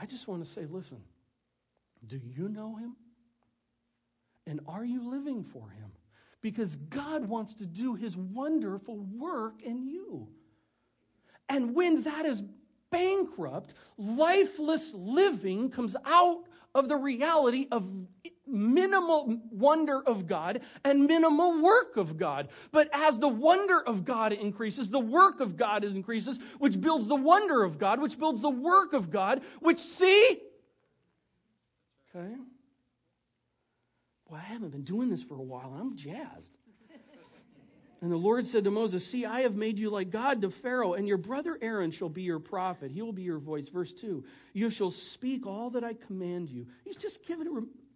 I 0.00 0.06
just 0.06 0.26
want 0.26 0.42
to 0.42 0.48
say 0.48 0.66
listen, 0.66 1.02
do 2.06 2.16
you 2.16 2.48
know 2.48 2.76
him? 2.76 2.96
And 4.46 4.60
are 4.66 4.84
you 4.84 5.10
living 5.10 5.44
for 5.44 5.68
him? 5.68 5.92
Because 6.40 6.76
God 6.76 7.26
wants 7.26 7.54
to 7.54 7.66
do 7.66 7.94
his 7.94 8.16
wonderful 8.16 8.96
work 8.96 9.62
in 9.62 9.86
you. 9.86 10.28
And 11.50 11.74
when 11.74 12.02
that 12.04 12.24
is 12.24 12.42
bankrupt, 12.90 13.74
lifeless 13.98 14.92
living 14.94 15.70
comes 15.70 15.94
out 16.06 16.44
of 16.74 16.88
the 16.88 16.96
reality 16.96 17.66
of 17.70 17.88
minimal 18.50 19.40
wonder 19.50 20.02
of 20.02 20.26
God 20.26 20.60
and 20.84 21.06
minimal 21.06 21.62
work 21.62 21.96
of 21.96 22.16
God. 22.16 22.48
But 22.72 22.88
as 22.92 23.18
the 23.18 23.28
wonder 23.28 23.80
of 23.80 24.04
God 24.04 24.32
increases, 24.32 24.90
the 24.90 25.00
work 25.00 25.40
of 25.40 25.56
God 25.56 25.84
increases, 25.84 26.38
which 26.58 26.80
builds 26.80 27.06
the 27.06 27.16
wonder 27.16 27.62
of 27.64 27.78
God, 27.78 28.00
which 28.00 28.18
builds 28.18 28.40
the 28.40 28.50
work 28.50 28.92
of 28.92 29.10
God, 29.10 29.42
which 29.60 29.78
see. 29.78 30.40
Okay? 32.14 32.34
Well, 34.28 34.40
I 34.40 34.52
haven't 34.52 34.70
been 34.70 34.84
doing 34.84 35.08
this 35.08 35.22
for 35.22 35.34
a 35.34 35.42
while. 35.42 35.76
I'm 35.78 35.96
jazzed. 35.96 36.56
And 38.02 38.10
the 38.10 38.16
Lord 38.16 38.46
said 38.46 38.64
to 38.64 38.70
Moses, 38.70 39.06
See, 39.06 39.26
I 39.26 39.42
have 39.42 39.56
made 39.56 39.78
you 39.78 39.90
like 39.90 40.10
God 40.10 40.40
to 40.42 40.50
Pharaoh, 40.50 40.94
and 40.94 41.06
your 41.06 41.18
brother 41.18 41.58
Aaron 41.60 41.90
shall 41.90 42.08
be 42.08 42.22
your 42.22 42.38
prophet. 42.38 42.90
He 42.90 43.02
will 43.02 43.12
be 43.12 43.22
your 43.22 43.38
voice. 43.38 43.68
Verse 43.68 43.92
2 43.92 44.24
You 44.54 44.70
shall 44.70 44.90
speak 44.90 45.46
all 45.46 45.70
that 45.70 45.84
I 45.84 45.94
command 45.94 46.48
you. 46.48 46.66
He's 46.84 46.96
just 46.96 47.26
giving 47.26 47.46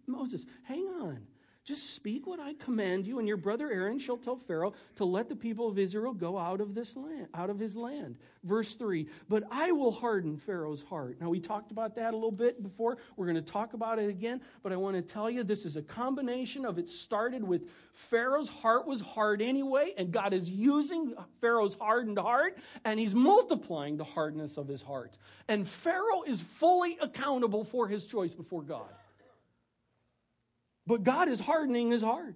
Moses, 0.07 0.45
hang 0.63 0.87
on. 0.87 1.27
Just 1.65 1.95
speak 1.95 2.27
what 2.27 2.39
I 2.39 2.53
command 2.53 3.07
you, 3.07 3.17
and 3.17 3.27
your 3.27 3.37
brother 3.37 3.71
Aaron 3.71 3.97
shall 3.97 4.17
tell 4.17 4.35
Pharaoh 4.35 4.73
to 4.97 5.05
let 5.05 5.29
the 5.29 5.35
people 5.35 5.67
of 5.67 5.79
Israel 5.79 6.13
go 6.13 6.37
out 6.37 6.61
of 6.61 6.75
this 6.75 6.95
land, 6.95 7.25
out 7.33 7.49
of 7.49 7.57
his 7.57 7.75
land. 7.75 8.17
Verse 8.43 8.75
3. 8.75 9.07
But 9.27 9.45
I 9.49 9.71
will 9.71 9.91
harden 9.91 10.37
Pharaoh's 10.37 10.83
heart. 10.83 11.17
Now 11.19 11.29
we 11.29 11.39
talked 11.39 11.71
about 11.71 11.95
that 11.95 12.13
a 12.13 12.15
little 12.15 12.29
bit 12.31 12.61
before. 12.61 12.99
We're 13.17 13.25
going 13.25 13.43
to 13.43 13.51
talk 13.51 13.73
about 13.73 13.97
it 13.97 14.09
again, 14.09 14.41
but 14.61 14.73
I 14.73 14.75
want 14.75 14.95
to 14.95 15.01
tell 15.01 15.27
you 15.27 15.43
this 15.43 15.65
is 15.65 15.75
a 15.75 15.81
combination 15.81 16.65
of 16.65 16.77
it 16.77 16.87
started 16.87 17.43
with 17.43 17.63
Pharaoh's 17.93 18.49
heart 18.49 18.85
was 18.85 19.01
hard 19.01 19.41
anyway, 19.41 19.95
and 19.97 20.11
God 20.11 20.33
is 20.33 20.47
using 20.47 21.15
Pharaoh's 21.41 21.73
hardened 21.73 22.19
heart, 22.19 22.59
and 22.83 22.99
he's 22.99 23.15
multiplying 23.15 23.97
the 23.97 24.03
hardness 24.03 24.57
of 24.57 24.67
his 24.67 24.83
heart. 24.83 25.17
And 25.47 25.67
Pharaoh 25.67 26.21
is 26.27 26.41
fully 26.41 26.99
accountable 27.01 27.63
for 27.63 27.87
his 27.87 28.05
choice 28.05 28.35
before 28.35 28.61
God. 28.61 28.85
But 30.87 31.03
God 31.03 31.29
is 31.29 31.39
hardening 31.39 31.91
his 31.91 32.01
heart. 32.01 32.35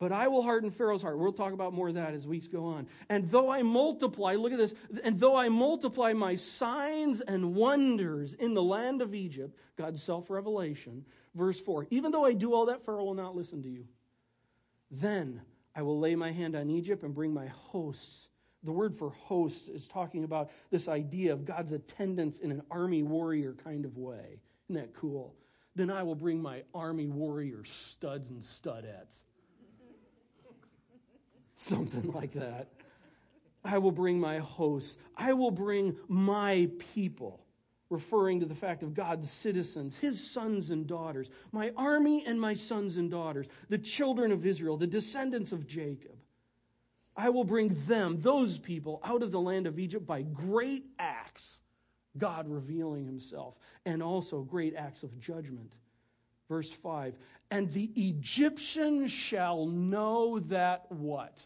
But 0.00 0.12
I 0.12 0.28
will 0.28 0.42
harden 0.42 0.70
Pharaoh's 0.70 1.02
heart. 1.02 1.18
We'll 1.18 1.30
talk 1.34 1.52
about 1.52 1.74
more 1.74 1.88
of 1.88 1.94
that 1.96 2.14
as 2.14 2.26
weeks 2.26 2.48
go 2.48 2.64
on. 2.64 2.86
And 3.10 3.30
though 3.30 3.50
I 3.50 3.62
multiply, 3.62 4.34
look 4.34 4.50
at 4.50 4.56
this, 4.56 4.74
and 5.04 5.20
though 5.20 5.36
I 5.36 5.50
multiply 5.50 6.14
my 6.14 6.36
signs 6.36 7.20
and 7.20 7.54
wonders 7.54 8.32
in 8.32 8.54
the 8.54 8.62
land 8.62 9.02
of 9.02 9.14
Egypt, 9.14 9.54
God's 9.76 10.02
self 10.02 10.30
revelation, 10.30 11.04
verse 11.34 11.60
4, 11.60 11.86
even 11.90 12.12
though 12.12 12.24
I 12.24 12.32
do 12.32 12.54
all 12.54 12.66
that, 12.66 12.86
Pharaoh 12.86 13.04
will 13.04 13.14
not 13.14 13.36
listen 13.36 13.62
to 13.62 13.68
you. 13.68 13.84
Then 14.90 15.42
I 15.76 15.82
will 15.82 16.00
lay 16.00 16.14
my 16.14 16.32
hand 16.32 16.56
on 16.56 16.70
Egypt 16.70 17.02
and 17.02 17.14
bring 17.14 17.34
my 17.34 17.48
hosts. 17.48 18.28
The 18.62 18.72
word 18.72 18.96
for 18.96 19.10
hosts 19.10 19.68
is 19.68 19.86
talking 19.86 20.24
about 20.24 20.50
this 20.70 20.88
idea 20.88 21.34
of 21.34 21.44
God's 21.44 21.72
attendance 21.72 22.38
in 22.38 22.50
an 22.52 22.62
army 22.70 23.02
warrior 23.02 23.54
kind 23.64 23.84
of 23.84 23.98
way. 23.98 24.40
Isn't 24.68 24.80
that 24.80 24.94
cool? 24.94 25.34
Then 25.76 25.90
I 25.90 26.02
will 26.02 26.14
bring 26.14 26.42
my 26.42 26.62
army 26.74 27.06
warrior 27.06 27.64
studs 27.64 28.30
and 28.30 28.42
studettes. 28.42 29.14
Something 31.56 32.12
like 32.12 32.32
that. 32.32 32.68
I 33.64 33.78
will 33.78 33.92
bring 33.92 34.18
my 34.18 34.38
hosts. 34.38 34.96
I 35.16 35.32
will 35.34 35.50
bring 35.50 35.96
my 36.08 36.68
people, 36.94 37.44
referring 37.90 38.40
to 38.40 38.46
the 38.46 38.54
fact 38.54 38.82
of 38.82 38.94
God's 38.94 39.30
citizens, 39.30 39.96
his 39.96 40.30
sons 40.30 40.70
and 40.70 40.86
daughters, 40.86 41.28
my 41.52 41.72
army 41.76 42.24
and 42.26 42.40
my 42.40 42.54
sons 42.54 42.96
and 42.96 43.10
daughters, 43.10 43.46
the 43.68 43.78
children 43.78 44.32
of 44.32 44.46
Israel, 44.46 44.76
the 44.76 44.86
descendants 44.86 45.52
of 45.52 45.66
Jacob. 45.66 46.16
I 47.16 47.28
will 47.28 47.44
bring 47.44 47.76
them, 47.86 48.20
those 48.20 48.58
people, 48.58 49.00
out 49.04 49.22
of 49.22 49.30
the 49.30 49.40
land 49.40 49.66
of 49.66 49.78
Egypt 49.78 50.06
by 50.06 50.22
great 50.22 50.86
acts 50.98 51.60
God 52.18 52.48
revealing 52.48 53.06
himself, 53.06 53.54
and 53.86 54.02
also 54.02 54.40
great 54.40 54.74
acts 54.74 55.02
of 55.02 55.18
judgment. 55.20 55.72
Verse 56.48 56.70
5 56.70 57.14
And 57.50 57.72
the 57.72 57.90
Egyptians 57.94 59.10
shall 59.10 59.66
know 59.66 60.40
that 60.40 60.86
what? 60.90 61.38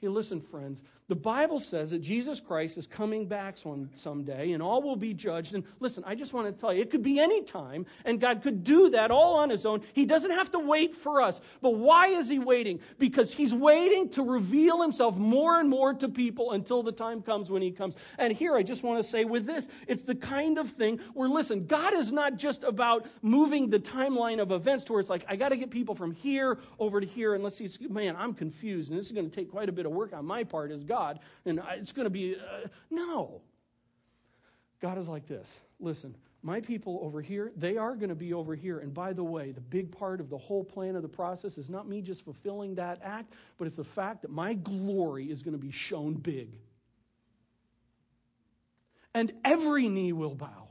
Hey, 0.00 0.08
listen, 0.08 0.40
friends, 0.40 0.82
the 1.08 1.14
Bible 1.14 1.60
says 1.60 1.90
that 1.90 2.00
Jesus 2.00 2.40
Christ 2.40 2.76
is 2.76 2.88
coming 2.88 3.26
back 3.26 3.58
some, 3.58 3.90
someday 3.94 4.52
and 4.52 4.62
all 4.62 4.82
will 4.82 4.96
be 4.96 5.14
judged. 5.14 5.54
And 5.54 5.62
listen, 5.78 6.02
I 6.04 6.16
just 6.16 6.32
want 6.32 6.48
to 6.48 6.52
tell 6.52 6.74
you, 6.74 6.82
it 6.82 6.90
could 6.90 7.04
be 7.04 7.20
any 7.20 7.42
time, 7.42 7.86
and 8.04 8.20
God 8.20 8.42
could 8.42 8.64
do 8.64 8.90
that 8.90 9.12
all 9.12 9.36
on 9.36 9.48
his 9.48 9.64
own. 9.64 9.82
He 9.92 10.04
doesn't 10.04 10.32
have 10.32 10.50
to 10.50 10.58
wait 10.58 10.96
for 10.96 11.20
us. 11.22 11.40
But 11.60 11.76
why 11.76 12.08
is 12.08 12.28
he 12.28 12.40
waiting? 12.40 12.80
Because 12.98 13.32
he's 13.32 13.54
waiting 13.54 14.08
to 14.10 14.22
reveal 14.24 14.82
himself 14.82 15.16
more 15.16 15.60
and 15.60 15.68
more 15.68 15.94
to 15.94 16.08
people 16.08 16.50
until 16.50 16.82
the 16.82 16.90
time 16.90 17.22
comes 17.22 17.52
when 17.52 17.62
he 17.62 17.70
comes. 17.70 17.94
And 18.18 18.32
here 18.32 18.56
I 18.56 18.64
just 18.64 18.82
want 18.82 19.00
to 19.00 19.08
say 19.08 19.24
with 19.24 19.46
this, 19.46 19.68
it's 19.86 20.02
the 20.02 20.16
kind 20.16 20.58
of 20.58 20.70
thing 20.70 20.98
where, 21.14 21.28
listen, 21.28 21.66
God 21.66 21.94
is 21.94 22.10
not 22.10 22.36
just 22.36 22.64
about 22.64 23.06
moving 23.22 23.70
the 23.70 23.78
timeline 23.78 24.40
of 24.40 24.50
events 24.50 24.82
to 24.84 24.92
where 24.94 25.00
it's 25.00 25.10
like, 25.10 25.24
I 25.28 25.36
got 25.36 25.50
to 25.50 25.56
get 25.56 25.70
people 25.70 25.94
from 25.94 26.10
here 26.10 26.58
over 26.80 27.00
to 27.00 27.06
here. 27.06 27.34
And 27.34 27.44
let's 27.44 27.56
see, 27.56 27.68
man, 27.88 28.16
I'm 28.18 28.34
confused, 28.34 28.90
and 28.90 28.98
this 28.98 29.06
is 29.06 29.12
going 29.12 29.30
to 29.30 29.34
take 29.34 29.52
quite 29.52 29.68
a 29.68 29.72
bit 29.72 29.86
of 29.86 29.92
work 29.92 30.12
on 30.12 30.24
my 30.26 30.42
part 30.42 30.72
as 30.72 30.82
God. 30.82 30.95
God, 30.96 31.20
and 31.44 31.60
it's 31.72 31.92
going 31.92 32.04
to 32.04 32.10
be. 32.10 32.36
Uh, 32.36 32.68
no. 32.90 33.42
God 34.80 34.98
is 34.98 35.08
like 35.08 35.26
this. 35.26 35.60
Listen, 35.80 36.14
my 36.42 36.60
people 36.60 37.00
over 37.02 37.20
here, 37.20 37.52
they 37.56 37.76
are 37.76 37.94
going 37.96 38.08
to 38.08 38.14
be 38.14 38.32
over 38.32 38.54
here. 38.54 38.78
And 38.78 38.92
by 38.92 39.12
the 39.12 39.24
way, 39.24 39.52
the 39.52 39.60
big 39.60 39.90
part 39.90 40.20
of 40.20 40.30
the 40.30 40.38
whole 40.38 40.64
plan 40.64 40.96
of 40.96 41.02
the 41.02 41.08
process 41.08 41.58
is 41.58 41.68
not 41.68 41.88
me 41.88 42.00
just 42.00 42.24
fulfilling 42.24 42.74
that 42.76 43.00
act, 43.02 43.34
but 43.58 43.66
it's 43.66 43.76
the 43.76 43.84
fact 43.84 44.22
that 44.22 44.30
my 44.30 44.54
glory 44.54 45.30
is 45.30 45.42
going 45.42 45.52
to 45.52 45.58
be 45.58 45.70
shown 45.70 46.14
big. 46.14 46.58
And 49.14 49.32
every 49.44 49.88
knee 49.88 50.12
will 50.12 50.34
bow, 50.34 50.68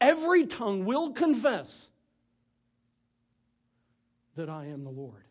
every 0.00 0.46
tongue 0.46 0.84
will 0.84 1.12
confess 1.12 1.86
that 4.36 4.48
I 4.48 4.66
am 4.66 4.84
the 4.84 4.90
Lord. 4.90 5.24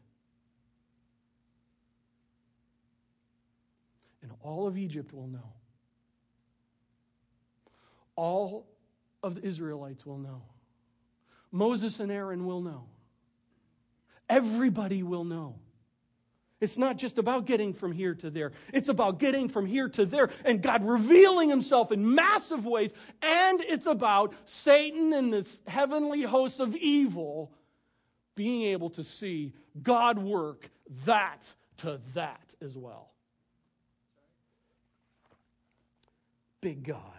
and 4.28 4.37
all 4.48 4.66
of 4.66 4.78
Egypt 4.78 5.14
will 5.14 5.28
know. 5.28 5.52
All 8.16 8.66
of 9.22 9.36
the 9.36 9.46
Israelites 9.46 10.06
will 10.06 10.18
know. 10.18 10.42
Moses 11.52 12.00
and 12.00 12.10
Aaron 12.10 12.46
will 12.46 12.62
know. 12.62 12.86
Everybody 14.30 15.04
will 15.04 15.26
know. 15.26 15.56
It's 16.62 16.78
not 16.78 16.98
just 16.98 17.18
about 17.18 17.46
getting 17.46 17.74
from 17.74 17.92
here 17.92 18.16
to 18.16 18.30
there. 18.30 18.54
It's 18.74 18.88
about 18.88 19.20
getting 19.20 19.50
from 19.50 19.66
here 19.66 19.90
to 19.90 20.06
there 20.06 20.30
and 20.46 20.62
God 20.62 20.84
revealing 20.86 21.50
himself 21.50 21.92
in 21.92 22.16
massive 22.16 22.66
ways. 22.66 22.94
And 23.22 23.62
it's 23.62 23.86
about 23.86 24.34
Satan 24.46 25.12
and 25.12 25.34
the 25.34 25.48
heavenly 25.68 26.24
hosts 26.24 26.62
of 26.62 26.74
evil 26.76 27.52
being 28.34 28.64
able 28.64 28.92
to 28.92 29.04
see 29.04 29.54
God 29.84 30.18
work 30.18 30.70
that 31.06 31.44
to 31.78 32.00
that 32.14 32.42
as 32.62 32.78
well. 32.78 33.12
Big 36.62 36.84
God. 36.84 37.18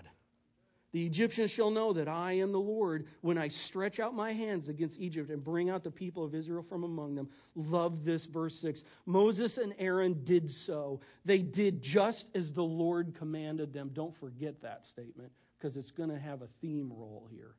The 0.93 1.05
Egyptians 1.05 1.51
shall 1.51 1.71
know 1.71 1.93
that 1.93 2.09
I 2.09 2.33
am 2.33 2.51
the 2.51 2.59
Lord 2.59 3.09
when 3.21 3.37
I 3.37 3.49
stretch 3.49 4.01
out 4.01 4.15
my 4.15 4.33
hands 4.33 4.69
against 4.69 4.99
Egypt 4.99 5.31
and 5.31 5.45
bring 5.45 5.69
out 5.69 5.85
the 5.85 5.91
people 5.91 6.25
of 6.25 6.35
Israel 6.35 6.63
from 6.63 6.83
among 6.83 7.15
them. 7.15 7.29
Love 7.55 8.05
this, 8.05 8.25
verse 8.25 8.59
6. 8.61 8.85
Moses 9.05 9.59
and 9.59 9.75
Aaron 9.79 10.25
did 10.25 10.51
so. 10.51 11.01
They 11.27 11.39
did 11.39 11.83
just 11.83 12.29
as 12.35 12.53
the 12.53 12.65
Lord 12.65 13.15
commanded 13.15 13.75
them. 13.75 13.91
Don't 13.93 14.17
forget 14.17 14.63
that 14.63 14.87
statement 14.87 15.31
because 15.59 15.77
it's 15.77 15.91
going 15.91 16.09
to 16.09 16.19
have 16.19 16.41
a 16.41 16.49
theme 16.63 16.91
role 16.91 17.29
here. 17.31 17.55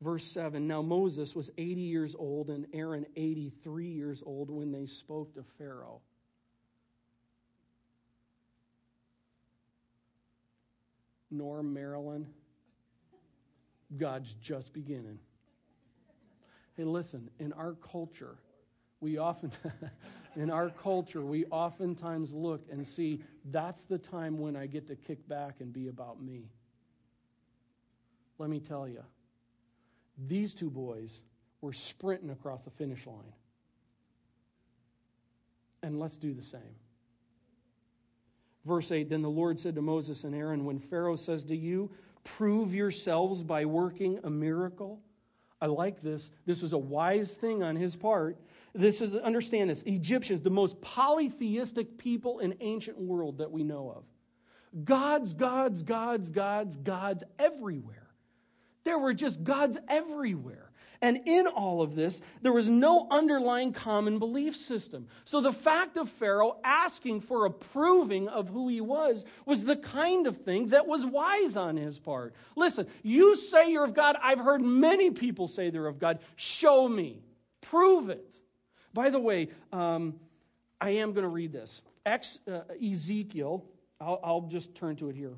Verse 0.00 0.24
7 0.24 0.66
Now 0.66 0.80
Moses 0.80 1.34
was 1.34 1.50
80 1.58 1.80
years 1.82 2.14
old 2.18 2.48
and 2.48 2.66
Aaron 2.72 3.04
83 3.16 3.86
years 3.86 4.22
old 4.24 4.50
when 4.50 4.72
they 4.72 4.86
spoke 4.86 5.34
to 5.34 5.44
Pharaoh. 5.58 6.00
Norm, 11.36 11.72
Maryland. 11.72 12.26
God's 13.96 14.34
just 14.40 14.72
beginning. 14.72 15.18
Hey, 16.76 16.84
listen, 16.84 17.30
in 17.38 17.52
our 17.52 17.74
culture, 17.74 18.36
we 19.00 19.18
often, 19.18 19.52
in 20.36 20.50
our 20.50 20.70
culture, 20.70 21.22
we 21.22 21.44
oftentimes 21.46 22.32
look 22.32 22.66
and 22.70 22.86
see 22.86 23.22
that's 23.50 23.82
the 23.82 23.98
time 23.98 24.38
when 24.38 24.56
I 24.56 24.66
get 24.66 24.86
to 24.88 24.96
kick 24.96 25.26
back 25.28 25.60
and 25.60 25.72
be 25.72 25.88
about 25.88 26.22
me. 26.22 26.48
Let 28.38 28.50
me 28.50 28.58
tell 28.58 28.88
you, 28.88 29.04
these 30.26 30.54
two 30.54 30.70
boys 30.70 31.20
were 31.60 31.72
sprinting 31.72 32.30
across 32.30 32.62
the 32.62 32.70
finish 32.70 33.06
line. 33.06 33.32
And 35.82 35.98
let's 36.00 36.16
do 36.16 36.32
the 36.32 36.42
same. 36.42 36.60
Verse 38.64 38.90
8 38.90 39.08
Then 39.08 39.22
the 39.22 39.30
Lord 39.30 39.58
said 39.58 39.74
to 39.74 39.82
Moses 39.82 40.24
and 40.24 40.34
Aaron, 40.34 40.64
When 40.64 40.78
Pharaoh 40.78 41.16
says 41.16 41.44
to 41.44 41.56
you, 41.56 41.90
Prove 42.24 42.74
yourselves 42.74 43.42
by 43.42 43.64
working 43.66 44.18
a 44.24 44.30
miracle. 44.30 45.00
I 45.60 45.66
like 45.66 46.02
this. 46.02 46.30
This 46.46 46.62
was 46.62 46.72
a 46.72 46.78
wise 46.78 47.32
thing 47.32 47.62
on 47.62 47.76
his 47.76 47.96
part. 47.96 48.38
This 48.74 49.00
is, 49.00 49.14
understand 49.14 49.70
this 49.70 49.82
Egyptians, 49.82 50.40
the 50.40 50.50
most 50.50 50.80
polytheistic 50.80 51.96
people 51.98 52.40
in 52.40 52.54
ancient 52.60 52.98
world 52.98 53.38
that 53.38 53.50
we 53.50 53.62
know 53.62 53.90
of. 53.96 54.84
Gods, 54.84 55.34
gods, 55.34 55.82
gods, 55.82 56.30
gods, 56.30 56.76
gods 56.76 57.22
everywhere. 57.38 58.08
There 58.84 58.98
were 58.98 59.14
just 59.14 59.44
gods 59.44 59.76
everywhere. 59.88 60.63
And 61.04 61.20
in 61.26 61.46
all 61.46 61.82
of 61.82 61.94
this, 61.94 62.22
there 62.40 62.50
was 62.50 62.66
no 62.66 63.06
underlying 63.10 63.74
common 63.74 64.18
belief 64.18 64.56
system. 64.56 65.06
So 65.24 65.42
the 65.42 65.52
fact 65.52 65.98
of 65.98 66.08
Pharaoh 66.08 66.56
asking 66.64 67.20
for 67.20 67.44
a 67.44 67.50
proving 67.50 68.26
of 68.26 68.48
who 68.48 68.68
he 68.68 68.80
was 68.80 69.26
was 69.44 69.64
the 69.64 69.76
kind 69.76 70.26
of 70.26 70.38
thing 70.38 70.68
that 70.68 70.86
was 70.86 71.04
wise 71.04 71.58
on 71.58 71.76
his 71.76 71.98
part. 71.98 72.34
Listen, 72.56 72.86
you 73.02 73.36
say 73.36 73.70
you're 73.70 73.84
of 73.84 73.92
God. 73.92 74.16
I've 74.22 74.40
heard 74.40 74.62
many 74.62 75.10
people 75.10 75.46
say 75.46 75.68
they're 75.68 75.88
of 75.88 75.98
God. 75.98 76.20
Show 76.36 76.88
me. 76.88 77.20
Prove 77.60 78.08
it. 78.08 78.36
By 78.94 79.10
the 79.10 79.20
way, 79.20 79.50
um, 79.74 80.14
I 80.80 80.92
am 80.92 81.12
going 81.12 81.24
to 81.24 81.28
read 81.28 81.52
this. 81.52 81.82
Ex, 82.06 82.38
uh, 82.50 82.60
Ezekiel, 82.82 83.62
I'll, 84.00 84.20
I'll 84.24 84.48
just 84.48 84.74
turn 84.74 84.96
to 84.96 85.10
it 85.10 85.16
here. 85.16 85.34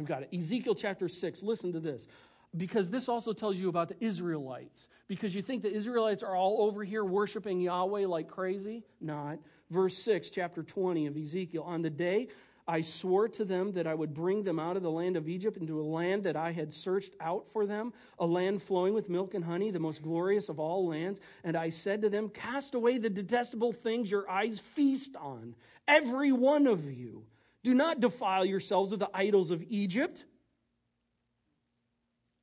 I've 0.00 0.06
got 0.06 0.24
it. 0.24 0.36
Ezekiel 0.36 0.74
chapter 0.74 1.08
6. 1.08 1.44
Listen 1.44 1.74
to 1.74 1.80
this. 1.80 2.08
Because 2.56 2.90
this 2.90 3.08
also 3.08 3.32
tells 3.32 3.56
you 3.56 3.68
about 3.68 3.88
the 3.88 4.04
Israelites. 4.04 4.88
Because 5.06 5.34
you 5.34 5.42
think 5.42 5.62
the 5.62 5.72
Israelites 5.72 6.22
are 6.22 6.34
all 6.34 6.62
over 6.62 6.82
here 6.84 7.04
worshiping 7.04 7.60
Yahweh 7.60 8.06
like 8.06 8.28
crazy? 8.28 8.84
Not. 9.00 9.38
Verse 9.70 9.96
6, 9.98 10.30
chapter 10.30 10.62
20 10.62 11.06
of 11.06 11.16
Ezekiel. 11.16 11.62
On 11.62 11.82
the 11.82 11.90
day 11.90 12.28
I 12.70 12.82
swore 12.82 13.28
to 13.28 13.44
them 13.44 13.72
that 13.72 13.88
I 13.88 13.94
would 13.94 14.14
bring 14.14 14.44
them 14.44 14.60
out 14.60 14.76
of 14.76 14.84
the 14.84 14.90
land 14.90 15.16
of 15.16 15.28
Egypt 15.28 15.56
into 15.56 15.80
a 15.80 15.82
land 15.82 16.22
that 16.22 16.36
I 16.36 16.52
had 16.52 16.72
searched 16.72 17.14
out 17.20 17.46
for 17.52 17.66
them, 17.66 17.92
a 18.20 18.26
land 18.26 18.62
flowing 18.62 18.94
with 18.94 19.08
milk 19.08 19.34
and 19.34 19.44
honey, 19.44 19.72
the 19.72 19.80
most 19.80 20.02
glorious 20.02 20.48
of 20.48 20.60
all 20.60 20.86
lands. 20.86 21.18
And 21.42 21.56
I 21.56 21.70
said 21.70 22.02
to 22.02 22.08
them, 22.08 22.28
Cast 22.28 22.74
away 22.74 22.98
the 22.98 23.10
detestable 23.10 23.72
things 23.72 24.08
your 24.08 24.30
eyes 24.30 24.60
feast 24.60 25.16
on, 25.16 25.56
every 25.88 26.30
one 26.30 26.68
of 26.68 26.92
you. 26.92 27.24
Do 27.64 27.74
not 27.74 27.98
defile 27.98 28.44
yourselves 28.44 28.92
with 28.92 29.00
the 29.00 29.10
idols 29.12 29.50
of 29.50 29.64
Egypt. 29.68 30.24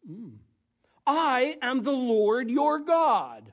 Mm. 0.09 0.37
I 1.05 1.57
am 1.61 1.83
the 1.83 1.91
Lord 1.91 2.49
your 2.49 2.79
God. 2.79 3.51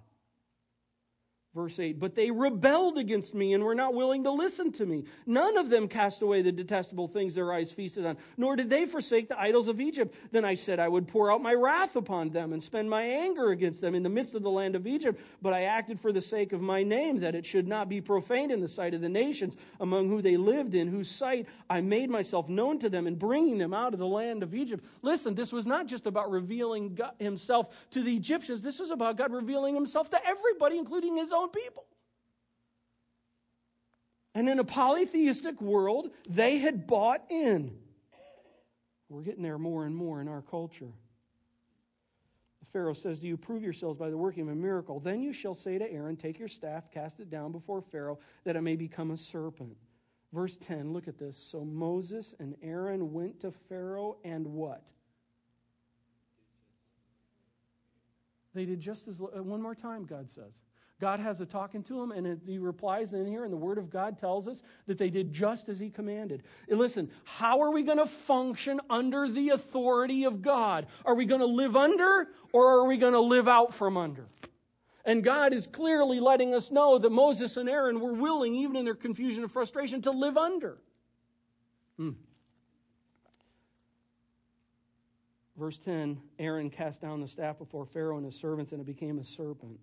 Verse 1.54 1.78
8, 1.78 2.00
but 2.00 2.16
they 2.16 2.32
rebelled 2.32 2.98
against 2.98 3.32
me 3.32 3.54
and 3.54 3.62
were 3.62 3.76
not 3.76 3.94
willing 3.94 4.24
to 4.24 4.30
listen 4.32 4.72
to 4.72 4.84
me. 4.84 5.04
None 5.24 5.56
of 5.56 5.70
them 5.70 5.86
cast 5.86 6.20
away 6.20 6.42
the 6.42 6.50
detestable 6.50 7.06
things 7.06 7.32
their 7.32 7.52
eyes 7.52 7.70
feasted 7.70 8.04
on, 8.04 8.16
nor 8.36 8.56
did 8.56 8.68
they 8.68 8.86
forsake 8.86 9.28
the 9.28 9.38
idols 9.38 9.68
of 9.68 9.80
Egypt. 9.80 10.16
Then 10.32 10.44
I 10.44 10.54
said, 10.54 10.80
I 10.80 10.88
would 10.88 11.06
pour 11.06 11.30
out 11.30 11.40
my 11.40 11.54
wrath 11.54 11.94
upon 11.94 12.30
them 12.30 12.52
and 12.52 12.60
spend 12.60 12.90
my 12.90 13.02
anger 13.02 13.50
against 13.50 13.80
them 13.80 13.94
in 13.94 14.02
the 14.02 14.08
midst 14.08 14.34
of 14.34 14.42
the 14.42 14.50
land 14.50 14.74
of 14.74 14.84
Egypt. 14.84 15.20
But 15.42 15.52
I 15.52 15.62
acted 15.62 16.00
for 16.00 16.10
the 16.10 16.20
sake 16.20 16.52
of 16.52 16.60
my 16.60 16.82
name, 16.82 17.20
that 17.20 17.36
it 17.36 17.46
should 17.46 17.68
not 17.68 17.88
be 17.88 18.00
profaned 18.00 18.50
in 18.50 18.60
the 18.60 18.66
sight 18.66 18.92
of 18.92 19.00
the 19.00 19.08
nations 19.08 19.56
among 19.78 20.08
who 20.08 20.20
they 20.20 20.36
lived 20.36 20.74
in, 20.74 20.88
whose 20.88 21.08
sight 21.08 21.46
I 21.70 21.82
made 21.82 22.10
myself 22.10 22.48
known 22.48 22.80
to 22.80 22.88
them 22.88 23.06
and 23.06 23.16
bringing 23.16 23.58
them 23.58 23.72
out 23.72 23.92
of 23.92 24.00
the 24.00 24.08
land 24.08 24.42
of 24.42 24.56
Egypt. 24.56 24.84
Listen, 25.02 25.36
this 25.36 25.52
was 25.52 25.68
not 25.68 25.86
just 25.86 26.06
about 26.06 26.32
revealing 26.32 26.96
God 26.96 27.12
himself 27.20 27.68
to 27.92 28.02
the 28.02 28.16
Egyptians, 28.16 28.60
this 28.60 28.80
was 28.80 28.90
about 28.90 29.16
God 29.16 29.32
revealing 29.32 29.76
himself 29.76 30.10
to 30.10 30.26
everybody, 30.26 30.78
including 30.78 31.16
his 31.16 31.30
own 31.30 31.43
own 31.44 31.50
people. 31.50 31.84
And 34.34 34.48
in 34.48 34.58
a 34.58 34.64
polytheistic 34.64 35.60
world, 35.60 36.10
they 36.28 36.58
had 36.58 36.86
bought 36.86 37.22
in. 37.30 37.76
We're 39.08 39.22
getting 39.22 39.42
there 39.42 39.58
more 39.58 39.86
and 39.86 39.94
more 39.94 40.20
in 40.20 40.26
our 40.26 40.42
culture. 40.42 40.90
The 42.60 42.66
Pharaoh 42.72 42.94
says, 42.94 43.20
Do 43.20 43.28
you 43.28 43.36
prove 43.36 43.62
yourselves 43.62 43.96
by 43.98 44.10
the 44.10 44.16
working 44.16 44.42
of 44.42 44.48
a 44.48 44.56
miracle? 44.56 44.98
Then 44.98 45.22
you 45.22 45.32
shall 45.32 45.54
say 45.54 45.78
to 45.78 45.90
Aaron, 45.90 46.16
Take 46.16 46.40
your 46.40 46.48
staff, 46.48 46.90
cast 46.90 47.20
it 47.20 47.30
down 47.30 47.52
before 47.52 47.80
Pharaoh, 47.80 48.18
that 48.42 48.56
it 48.56 48.62
may 48.62 48.74
become 48.74 49.12
a 49.12 49.16
serpent. 49.16 49.76
Verse 50.32 50.56
10, 50.56 50.92
look 50.92 51.06
at 51.06 51.16
this. 51.16 51.36
So 51.36 51.64
Moses 51.64 52.34
and 52.40 52.56
Aaron 52.60 53.12
went 53.12 53.38
to 53.42 53.52
Pharaoh 53.68 54.16
and 54.24 54.48
what? 54.48 54.82
They 58.52 58.64
did 58.64 58.80
just 58.80 59.06
as, 59.06 59.20
uh, 59.20 59.42
one 59.42 59.62
more 59.62 59.74
time, 59.74 60.06
God 60.06 60.30
says. 60.30 60.52
God 61.00 61.18
has 61.18 61.40
a 61.40 61.46
talking 61.46 61.82
to 61.84 62.00
him, 62.00 62.12
and 62.12 62.40
he 62.46 62.58
replies 62.58 63.14
in 63.14 63.26
here, 63.26 63.44
and 63.44 63.52
the 63.52 63.58
Word 63.58 63.78
of 63.78 63.90
God 63.90 64.18
tells 64.18 64.46
us 64.46 64.62
that 64.86 64.96
they 64.96 65.10
did 65.10 65.32
just 65.32 65.68
as 65.68 65.78
he 65.78 65.90
commanded. 65.90 66.44
And 66.68 66.78
listen, 66.78 67.10
how 67.24 67.60
are 67.60 67.72
we 67.72 67.82
going 67.82 67.98
to 67.98 68.06
function 68.06 68.80
under 68.88 69.28
the 69.28 69.50
authority 69.50 70.24
of 70.24 70.40
God? 70.40 70.86
Are 71.04 71.16
we 71.16 71.26
going 71.26 71.40
to 71.40 71.46
live 71.46 71.76
under, 71.76 72.28
or 72.52 72.78
are 72.78 72.86
we 72.86 72.96
going 72.96 73.12
to 73.12 73.20
live 73.20 73.48
out 73.48 73.74
from 73.74 73.96
under? 73.96 74.28
And 75.04 75.22
God 75.22 75.52
is 75.52 75.66
clearly 75.66 76.20
letting 76.20 76.54
us 76.54 76.70
know 76.70 76.98
that 76.98 77.10
Moses 77.10 77.56
and 77.56 77.68
Aaron 77.68 78.00
were 78.00 78.14
willing, 78.14 78.54
even 78.54 78.76
in 78.76 78.84
their 78.84 78.94
confusion 78.94 79.42
and 79.42 79.52
frustration, 79.52 80.00
to 80.02 80.12
live 80.12 80.38
under. 80.38 80.78
Hmm. 81.96 82.12
Verse 85.56 85.78
10 85.78 86.20
Aaron 86.38 86.70
cast 86.70 87.00
down 87.00 87.20
the 87.20 87.28
staff 87.28 87.58
before 87.58 87.84
Pharaoh 87.84 88.16
and 88.16 88.24
his 88.24 88.36
servants, 88.36 88.72
and 88.72 88.80
it 88.80 88.86
became 88.86 89.18
a 89.18 89.24
serpent. 89.24 89.78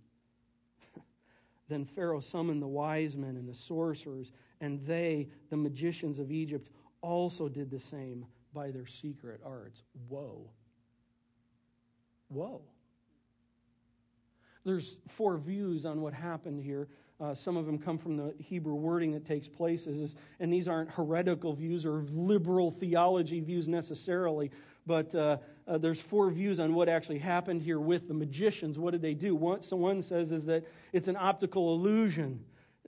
Then 1.72 1.86
Pharaoh 1.86 2.20
summoned 2.20 2.62
the 2.62 2.68
wise 2.68 3.16
men 3.16 3.38
and 3.38 3.48
the 3.48 3.54
sorcerers, 3.54 4.34
and 4.60 4.86
they, 4.86 5.30
the 5.50 5.56
magicians 5.56 6.20
of 6.20 6.30
Egypt, 6.30 6.70
also 7.00 7.48
did 7.48 7.72
the 7.72 7.80
same 7.80 8.26
by 8.54 8.72
their 8.72 8.86
secret 8.86 9.40
arts. 9.46 9.84
Whoa. 10.10 10.50
Whoa. 12.28 12.62
There's 14.66 14.98
four 15.08 15.38
views 15.38 15.86
on 15.86 16.02
what 16.02 16.14
happened 16.14 16.62
here. 16.62 16.90
Uh, 17.22 17.34
some 17.34 17.56
of 17.56 17.66
them 17.66 17.78
come 17.78 17.98
from 17.98 18.18
the 18.18 18.34
Hebrew 18.38 18.76
wording 18.76 19.14
that 19.14 19.26
takes 19.26 19.48
place, 19.48 19.88
and 20.42 20.52
these 20.52 20.68
aren't 20.68 20.90
heretical 20.90 21.54
views 21.54 21.86
or 21.86 22.04
liberal 22.12 22.70
theology 22.72 23.40
views 23.40 23.70
necessarily, 23.70 24.52
but 24.86 25.16
uh, 25.16 25.38
uh, 25.68 25.78
there's 25.78 26.02
four 26.02 26.30
views 26.30 26.60
on 26.60 26.74
what 26.74 26.90
actually 26.90 27.20
happened 27.20 27.62
here 27.62 27.80
with 27.80 28.08
the 28.08 28.14
magicians. 28.14 28.80
What 28.80 28.92
did 28.92 29.02
they 29.02 29.14
do? 29.14 29.36
One, 29.36 29.62
so 29.62 29.78
one 29.78 30.02
says 30.02 30.32
is 30.32 30.46
that 30.46 30.66
it's 30.94 31.08
an 31.08 31.18
optical 31.18 31.74
illusion 31.74 32.44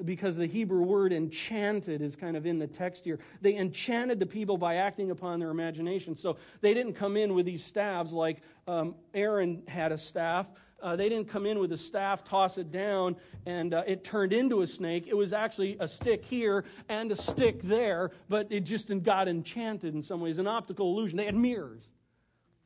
because 0.05 0.35
the 0.35 0.47
Hebrew 0.47 0.81
word 0.81 1.13
enchanted 1.13 2.01
is 2.01 2.15
kind 2.15 2.35
of 2.35 2.45
in 2.45 2.57
the 2.57 2.67
text 2.67 3.05
here. 3.05 3.19
They 3.41 3.55
enchanted 3.55 4.19
the 4.19 4.25
people 4.25 4.57
by 4.57 4.75
acting 4.75 5.11
upon 5.11 5.39
their 5.39 5.51
imagination. 5.51 6.15
So 6.15 6.37
they 6.61 6.73
didn't 6.73 6.93
come 6.93 7.15
in 7.15 7.33
with 7.33 7.45
these 7.45 7.63
staves 7.63 8.11
like 8.11 8.41
um, 8.67 8.95
Aaron 9.13 9.63
had 9.67 9.91
a 9.91 9.97
staff. 9.97 10.49
Uh, 10.81 10.97
they 10.97 11.07
didn't 11.07 11.29
come 11.29 11.45
in 11.45 11.59
with 11.59 11.71
a 11.71 11.77
staff, 11.77 12.25
toss 12.25 12.57
it 12.57 12.69
down, 12.69 13.15
and 13.45 13.73
uh, 13.73 13.83
it 13.87 14.03
turned 14.03 14.33
into 14.33 14.63
a 14.63 14.67
snake. 14.67 15.07
It 15.07 15.15
was 15.15 15.31
actually 15.31 15.77
a 15.79 15.87
stick 15.87 16.25
here 16.25 16.65
and 16.89 17.09
a 17.09 17.15
stick 17.15 17.61
there, 17.61 18.11
but 18.27 18.47
it 18.51 18.61
just 18.61 18.91
got 19.01 19.29
enchanted 19.29 19.95
in 19.95 20.03
some 20.03 20.19
ways, 20.19 20.39
an 20.39 20.47
optical 20.47 20.91
illusion. 20.91 21.17
They 21.17 21.25
had 21.25 21.35
mirrors. 21.35 21.89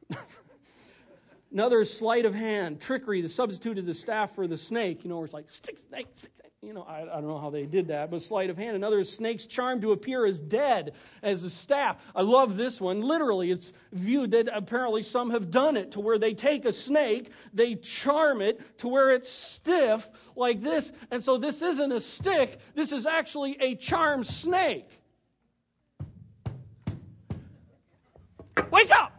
Another 1.51 1.81
is 1.81 1.95
sleight 1.95 2.25
of 2.25 2.35
hand, 2.35 2.81
trickery, 2.81 3.21
the 3.21 3.29
substituted 3.29 3.85
the 3.85 3.93
staff 3.93 4.35
for 4.35 4.47
the 4.47 4.57
snake. 4.57 5.03
You 5.03 5.09
know, 5.09 5.17
where 5.17 5.25
it's 5.25 5.33
like, 5.33 5.49
stick, 5.49 5.79
snake, 5.79 6.07
stick, 6.13 6.31
snake. 6.39 6.51
You 6.61 6.73
know, 6.73 6.81
I, 6.81 7.03
I 7.03 7.21
don't 7.21 7.27
know 7.27 7.37
how 7.37 7.49
they 7.49 7.65
did 7.65 7.87
that, 7.87 8.09
but 8.09 8.21
sleight 8.21 8.49
of 8.49 8.57
hand. 8.57 8.75
Another 8.75 8.99
is 8.99 9.11
snake's 9.11 9.45
charm 9.45 9.79
to 9.81 9.91
appear 9.91 10.25
as 10.25 10.39
dead, 10.39 10.93
as 11.21 11.43
a 11.43 11.49
staff. 11.49 11.97
I 12.15 12.23
love 12.23 12.57
this 12.57 12.81
one. 12.81 13.01
Literally, 13.01 13.51
it's 13.51 13.71
viewed 13.93 14.31
that 14.31 14.49
apparently 14.51 15.03
some 15.03 15.29
have 15.29 15.51
done 15.51 15.77
it 15.77 15.91
to 15.91 15.99
where 15.99 16.17
they 16.17 16.33
take 16.33 16.65
a 16.65 16.71
snake, 16.71 17.31
they 17.53 17.75
charm 17.75 18.41
it 18.41 18.79
to 18.79 18.87
where 18.87 19.11
it's 19.11 19.29
stiff 19.29 20.09
like 20.35 20.61
this. 20.61 20.91
And 21.11 21.23
so 21.23 21.37
this 21.37 21.61
isn't 21.61 21.91
a 21.91 22.01
stick, 22.01 22.59
this 22.73 22.91
is 22.91 23.05
actually 23.05 23.55
a 23.61 23.75
charmed 23.75 24.25
snake. 24.25 24.89
Wake 28.71 28.91
up! 28.91 29.16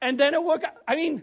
And 0.00 0.18
then 0.18 0.34
it 0.34 0.42
woke 0.42 0.64
up. 0.64 0.76
I 0.86 0.96
mean, 0.96 1.22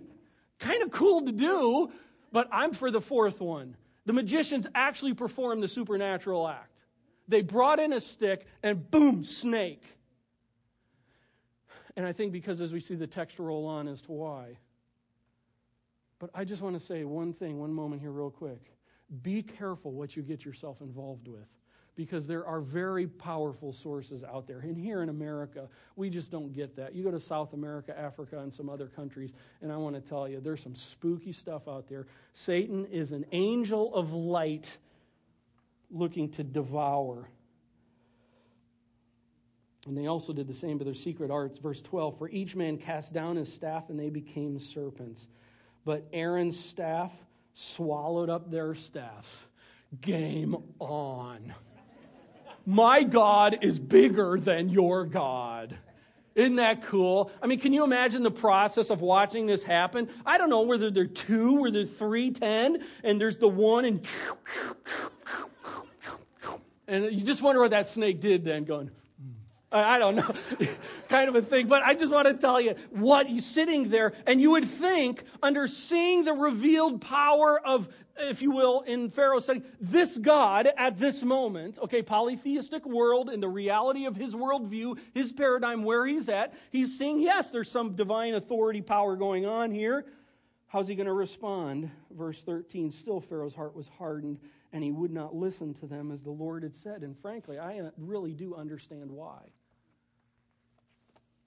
kind 0.60 0.82
of 0.84 0.92
cool 0.92 1.26
to 1.26 1.32
do, 1.32 1.92
but 2.32 2.48
I'm 2.52 2.74
for 2.74 2.92
the 2.92 3.02
fourth 3.02 3.40
one. 3.40 3.76
The 4.06 4.14
magicians 4.14 4.68
actually 4.76 5.14
performed 5.14 5.64
the 5.64 5.68
supernatural 5.68 6.48
act. 6.48 6.72
They 7.28 7.42
brought 7.42 7.80
in 7.80 7.94
a 7.94 8.02
stick 8.02 8.46
and 8.62 8.90
boom, 8.90 9.24
snake. 9.24 9.84
And 11.96 12.06
I 12.06 12.12
think 12.12 12.32
because 12.32 12.62
as 12.62 12.72
we 12.72 12.80
see 12.80 12.96
the 12.96 13.08
text 13.08 13.40
roll 13.40 13.66
on 13.66 13.88
as 13.88 14.02
to 14.02 14.12
why. 14.12 14.58
But 16.20 16.30
I 16.34 16.44
just 16.46 16.62
want 16.62 16.78
to 16.78 16.80
say 16.80 17.04
one 17.04 17.34
thing, 17.34 17.60
one 17.60 17.74
moment 17.74 18.02
here, 18.02 18.12
real 18.12 18.30
quick. 18.30 18.72
Be 19.22 19.42
careful 19.42 19.92
what 19.92 20.16
you 20.16 20.24
get 20.24 20.46
yourself 20.46 20.82
involved 20.82 21.28
with 21.28 21.48
because 21.96 22.28
there 22.28 22.46
are 22.46 22.60
very 22.60 23.08
powerful 23.08 23.72
sources 23.72 24.24
out 24.24 24.48
there. 24.48 24.60
And 24.60 24.78
here 24.78 25.02
in 25.02 25.10
America, 25.10 25.70
we 25.96 26.10
just 26.10 26.30
don't 26.30 26.52
get 26.54 26.76
that. 26.76 26.94
You 26.94 27.04
go 27.04 27.12
to 27.12 27.20
South 27.20 27.54
America, 27.54 27.98
Africa, 27.98 28.40
and 28.40 28.54
some 28.54 28.70
other 28.70 28.88
countries, 28.88 29.34
and 29.62 29.72
I 29.72 29.78
want 29.78 29.96
to 29.96 30.02
tell 30.02 30.28
you, 30.28 30.42
there's 30.42 30.62
some 30.62 30.76
spooky 30.76 31.32
stuff 31.32 31.68
out 31.68 31.88
there. 31.88 32.08
Satan 32.34 32.86
is 32.86 33.12
an 33.12 33.26
angel 33.32 33.94
of 33.96 34.12
light 34.12 34.78
looking 35.90 36.30
to 36.32 36.44
devour. 36.44 37.30
And 39.88 39.98
they 39.98 40.08
also 40.08 40.34
did 40.34 40.48
the 40.48 40.54
same 40.54 40.80
to 40.80 40.86
their 40.86 40.96
secret 40.96 41.32
arts. 41.32 41.60
Verse 41.60 41.82
12 41.82 42.18
For 42.18 42.28
each 42.30 42.56
man 42.56 42.78
cast 42.78 43.14
down 43.14 43.36
his 43.36 43.52
staff, 43.54 43.90
and 43.90 44.00
they 44.00 44.10
became 44.10 44.60
serpents. 44.60 45.28
But 45.86 46.08
Aaron's 46.12 46.60
staff 46.60 47.12
swallowed 47.54 48.30
up 48.30 48.50
their 48.50 48.74
staffs. 48.74 49.44
Game 50.02 50.56
on. 50.80 51.54
My 52.66 53.04
God 53.04 53.60
is 53.62 53.80
bigger 53.80 54.40
than 54.40 54.70
your 54.70 55.06
God. 55.06 55.78
Isn't 56.34 56.58
that 56.58 56.84
cool? 56.84 57.32
I 57.42 57.48
mean, 57.48 57.60
can 57.60 57.72
you 57.72 57.84
imagine 57.84 58.22
the 58.22 58.32
process 58.32 58.90
of 58.90 59.00
watching 59.02 59.46
this 59.46 59.64
happen? 59.64 60.10
I 60.26 60.38
don't 60.38 60.50
know 60.50 60.62
whether 60.62 60.92
they're 60.92 61.06
two, 61.06 61.64
or 61.64 61.72
they're 61.72 61.86
three, 61.86 62.32
ten, 62.32 62.84
and 63.04 63.22
there's 63.22 63.38
the 63.38 63.48
one, 63.48 63.86
and 63.86 64.06
and 66.88 67.06
you 67.06 67.24
just 67.24 67.42
wonder 67.42 67.62
what 67.62 67.72
that 67.72 67.88
snake 67.88 68.20
did 68.20 68.44
then, 68.44 68.66
going. 68.66 68.92
I 69.84 70.00
don't 70.00 70.16
know, 70.16 70.34
kind 71.10 71.30
of 71.30 71.36
a 71.36 71.42
thing. 71.42 71.68
But 71.68 71.84
I 71.84 71.94
just 71.94 72.12
want 72.12 72.28
to 72.28 72.34
tell 72.34 72.60
you 72.62 72.76
what 72.92 73.30
you 73.30 73.42
sitting 73.42 73.90
there, 73.90 74.14
and 74.26 74.40
you 74.40 74.52
would 74.52 74.66
think, 74.66 75.24
under 75.42 75.68
seeing 75.68 76.24
the 76.24 76.34
revealed 76.34 77.02
power 77.02 77.60
of, 77.60 77.88
if 78.18 78.42
you 78.42 78.52
will, 78.52 78.82
in 78.82 79.10
Pharaoh's 79.10 79.46
study, 79.46 79.62
this 79.80 80.18
God 80.18 80.70
at 80.78 80.98
this 80.98 81.24
moment, 81.24 81.78
okay, 81.80 82.02
polytheistic 82.02 82.86
world, 82.86 83.30
in 83.30 83.40
the 83.40 83.50
reality 83.50 84.06
of 84.06 84.16
his 84.16 84.34
worldview, 84.34 84.98
his 85.14 85.34
paradigm, 85.34 85.84
where 85.84 86.06
he's 86.06 86.30
at, 86.30 86.54
he's 86.72 86.98
seeing, 86.98 87.20
yes, 87.20 87.52
there's 87.52 87.70
some 87.70 87.96
divine 87.96 88.36
authority 88.36 88.82
power 88.82 89.16
going 89.16 89.46
on 89.46 89.72
here. 89.72 90.06
How's 90.68 90.88
he 90.88 90.96
going 90.96 91.06
to 91.06 91.14
respond? 91.14 91.90
Verse 92.12 92.42
13 92.42 92.92
Still, 92.92 93.22
Pharaoh's 93.22 93.56
heart 93.56 93.76
was 93.76 93.88
hardened, 93.88 94.40
and 94.74 94.84
he 94.84 94.92
would 94.92 95.12
not 95.12 95.34
listen 95.34 95.74
to 95.76 95.88
them 95.88 96.12
as 96.12 96.22
the 96.22 96.32
Lord 96.32 96.64
had 96.64 96.76
said. 96.76 97.02
And 97.02 97.18
frankly, 97.18 97.58
I 97.58 97.80
uh, 97.80 97.92
really 97.98 98.34
do 98.34 98.56
understand 98.56 99.10
why. 99.10 99.40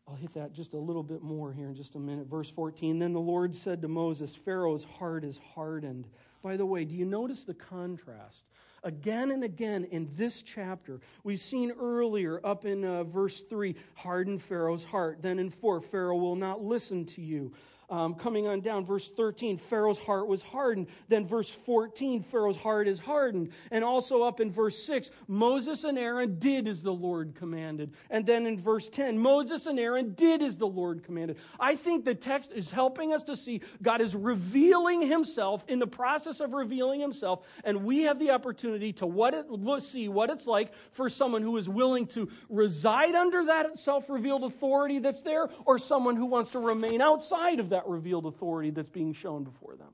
I'll 0.08 0.16
hit 0.16 0.32
that 0.34 0.54
just 0.54 0.72
a 0.72 0.78
little 0.78 1.02
bit 1.02 1.22
more 1.22 1.52
here 1.52 1.68
in 1.68 1.74
just 1.74 1.94
a 1.94 1.98
minute. 1.98 2.28
Verse 2.28 2.48
14 2.48 2.98
Then 2.98 3.12
the 3.12 3.20
Lord 3.20 3.54
said 3.54 3.82
to 3.82 3.88
Moses, 3.88 4.34
Pharaoh's 4.34 4.84
heart 4.84 5.22
is 5.22 5.38
hardened. 5.54 6.06
By 6.42 6.56
the 6.56 6.64
way, 6.64 6.84
do 6.84 6.94
you 6.94 7.04
notice 7.04 7.44
the 7.44 7.54
contrast? 7.54 8.44
Again 8.84 9.32
and 9.32 9.44
again 9.44 9.84
in 9.84 10.08
this 10.14 10.40
chapter, 10.42 11.00
we've 11.24 11.40
seen 11.40 11.72
earlier 11.72 12.40
up 12.44 12.64
in 12.64 12.84
uh, 12.84 13.04
verse 13.04 13.40
3, 13.42 13.74
harden 13.94 14.38
Pharaoh's 14.38 14.84
heart. 14.84 15.18
Then 15.20 15.38
in 15.38 15.50
4, 15.50 15.80
Pharaoh 15.80 16.16
will 16.16 16.36
not 16.36 16.62
listen 16.62 17.04
to 17.06 17.20
you. 17.20 17.52
Um, 17.90 18.14
coming 18.14 18.46
on 18.46 18.60
down, 18.60 18.84
verse 18.84 19.08
13, 19.08 19.56
Pharaoh's 19.56 19.98
heart 19.98 20.26
was 20.26 20.42
hardened. 20.42 20.88
Then 21.08 21.26
verse 21.26 21.48
14, 21.48 22.22
Pharaoh's 22.22 22.56
heart 22.56 22.86
is 22.86 22.98
hardened. 22.98 23.50
And 23.70 23.82
also 23.82 24.22
up 24.22 24.40
in 24.40 24.52
verse 24.52 24.82
6, 24.82 25.10
Moses 25.26 25.84
and 25.84 25.98
Aaron 25.98 26.38
did 26.38 26.68
as 26.68 26.82
the 26.82 26.92
Lord 26.92 27.34
commanded. 27.34 27.94
And 28.10 28.26
then 28.26 28.46
in 28.46 28.58
verse 28.58 28.90
10, 28.90 29.18
Moses 29.18 29.64
and 29.64 29.80
Aaron 29.80 30.12
did 30.12 30.42
as 30.42 30.58
the 30.58 30.66
Lord 30.66 31.02
commanded. 31.02 31.38
I 31.58 31.76
think 31.76 32.04
the 32.04 32.14
text 32.14 32.52
is 32.52 32.70
helping 32.70 33.14
us 33.14 33.22
to 33.22 33.36
see 33.36 33.62
God 33.80 34.02
is 34.02 34.14
revealing 34.14 35.00
himself 35.00 35.64
in 35.66 35.78
the 35.78 35.86
process 35.86 36.40
of 36.40 36.52
revealing 36.52 37.00
himself. 37.00 37.46
And 37.64 37.84
we 37.84 38.02
have 38.02 38.18
the 38.18 38.32
opportunity 38.32 38.92
to 38.94 39.06
what 39.06 39.32
it, 39.32 39.46
see 39.82 40.08
what 40.08 40.28
it's 40.28 40.46
like 40.46 40.72
for 40.90 41.08
someone 41.08 41.40
who 41.40 41.56
is 41.56 41.68
willing 41.70 42.06
to 42.08 42.28
reside 42.50 43.14
under 43.14 43.46
that 43.46 43.78
self 43.78 44.10
revealed 44.10 44.44
authority 44.44 44.98
that's 44.98 45.22
there 45.22 45.48
or 45.64 45.78
someone 45.78 46.16
who 46.16 46.26
wants 46.26 46.50
to 46.50 46.58
remain 46.58 47.00
outside 47.00 47.60
of 47.60 47.70
that 47.70 47.77
that 47.78 47.86
revealed 47.86 48.26
authority 48.26 48.70
that's 48.70 48.90
being 48.90 49.12
shown 49.12 49.44
before 49.44 49.76
them. 49.76 49.92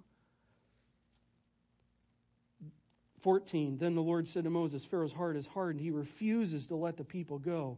14 3.20 3.76
Then 3.76 3.94
the 3.94 4.00
Lord 4.00 4.26
said 4.26 4.44
to 4.44 4.50
Moses, 4.50 4.86
Pharaoh's 4.86 5.12
heart 5.12 5.36
is 5.36 5.46
hardened. 5.46 5.84
He 5.84 5.90
refuses 5.90 6.66
to 6.68 6.76
let 6.76 6.96
the 6.96 7.04
people 7.04 7.38
go. 7.38 7.76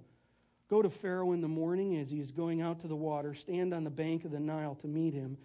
Go 0.71 0.81
to 0.81 0.89
Pharaoh 0.89 1.33
in 1.33 1.41
the 1.41 1.49
morning 1.49 1.97
as 1.97 2.09
he 2.09 2.21
is 2.21 2.31
going 2.31 2.63
out 2.63 2.79
to 2.81 2.87
the 2.87 2.95
water. 2.95 3.35
Stand 3.35 3.75
on 3.75 3.83
the 3.83 3.91
bank 3.91 4.25
of 4.25 4.31
the 4.31 4.39
Nile 4.39 4.77
to 4.77 4.87
meet 4.87 5.13
him. 5.13 5.37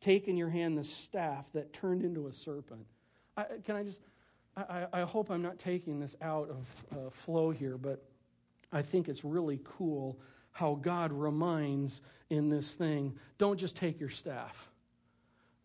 Take 0.00 0.28
in 0.28 0.36
your 0.38 0.48
hand 0.48 0.78
the 0.78 0.84
staff 0.84 1.44
that 1.52 1.74
turned 1.74 2.02
into 2.02 2.26
a 2.26 2.32
serpent. 2.32 2.86
I, 3.36 3.44
can 3.64 3.76
I 3.76 3.82
just, 3.82 4.00
I, 4.56 4.86
I, 4.94 5.00
hope 5.02 5.30
I'm 5.30 5.42
not 5.42 5.58
taking 5.58 6.00
this 6.00 6.16
out 6.22 6.48
of 6.48 6.66
uh, 6.90 7.10
flow 7.10 7.50
here, 7.50 7.76
but 7.76 8.02
I 8.72 8.80
think 8.80 9.08
it's 9.08 9.24
really 9.24 9.60
cool 9.62 10.18
how 10.56 10.78
God 10.80 11.12
reminds 11.12 12.00
in 12.30 12.48
this 12.48 12.72
thing 12.72 13.14
don't 13.36 13.58
just 13.58 13.76
take 13.76 14.00
your 14.00 14.08
staff, 14.08 14.70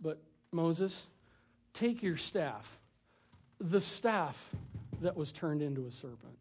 but 0.02 0.22
Moses, 0.52 1.08
take 1.74 2.04
your 2.04 2.18
staff, 2.18 2.78
the 3.62 3.80
staff 3.80 4.50
that 5.00 5.16
was 5.16 5.32
turned 5.32 5.62
into 5.62 5.86
a 5.88 5.92
serpent. 5.92 6.38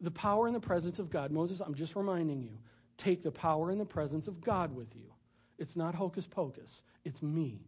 The 0.00 0.10
power 0.10 0.48
and 0.48 0.54
the 0.54 0.60
presence 0.60 0.98
of 0.98 1.10
God. 1.10 1.30
Moses, 1.30 1.60
I'm 1.60 1.74
just 1.74 1.94
reminding 1.94 2.42
you, 2.42 2.58
take 2.96 3.22
the 3.22 3.30
power 3.30 3.70
and 3.70 3.80
the 3.80 3.86
presence 3.86 4.26
of 4.26 4.40
God 4.40 4.74
with 4.74 4.96
you. 4.96 5.12
It's 5.58 5.76
not 5.76 5.94
hocus 5.94 6.26
pocus, 6.26 6.82
it's 7.04 7.22
me. 7.22 7.60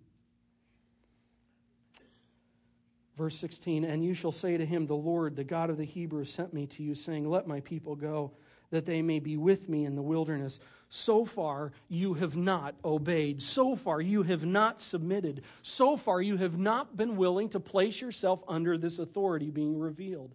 Verse 3.16 3.37
16, 3.38 3.85
and 3.85 4.04
you 4.04 4.14
shall 4.14 4.33
say 4.33 4.56
to 4.56 4.66
him, 4.66 4.87
The 4.87 4.94
Lord, 4.94 5.37
the 5.37 5.44
God 5.44 5.70
of 5.70 5.76
the 5.76 5.85
Hebrews, 5.85 6.33
sent 6.33 6.52
me 6.52 6.66
to 6.66 6.83
you, 6.83 6.96
saying, 6.96 7.28
Let 7.28 7.46
my 7.46 7.61
people 7.61 7.94
go 7.94 8.33
that 8.70 8.87
they 8.87 9.02
may 9.02 9.18
be 9.18 9.37
with 9.37 9.68
me 9.68 9.85
in 9.85 9.96
the 9.96 10.02
wilderness. 10.02 10.59
So 10.88 11.24
far, 11.24 11.72
you 11.88 12.14
have 12.14 12.37
not 12.37 12.74
obeyed. 12.85 13.42
So 13.42 13.76
far, 13.76 14.00
you 14.00 14.22
have 14.22 14.44
not 14.44 14.80
submitted. 14.80 15.42
So 15.62 15.96
far, 15.96 16.20
you 16.20 16.37
have 16.37 16.59
not 16.59 16.96
been 16.96 17.16
willing 17.16 17.48
to 17.50 17.61
place 17.61 18.00
yourself 18.00 18.42
under 18.48 18.76
this 18.78 18.98
authority 18.98 19.50
being 19.50 19.78
revealed. 19.78 20.35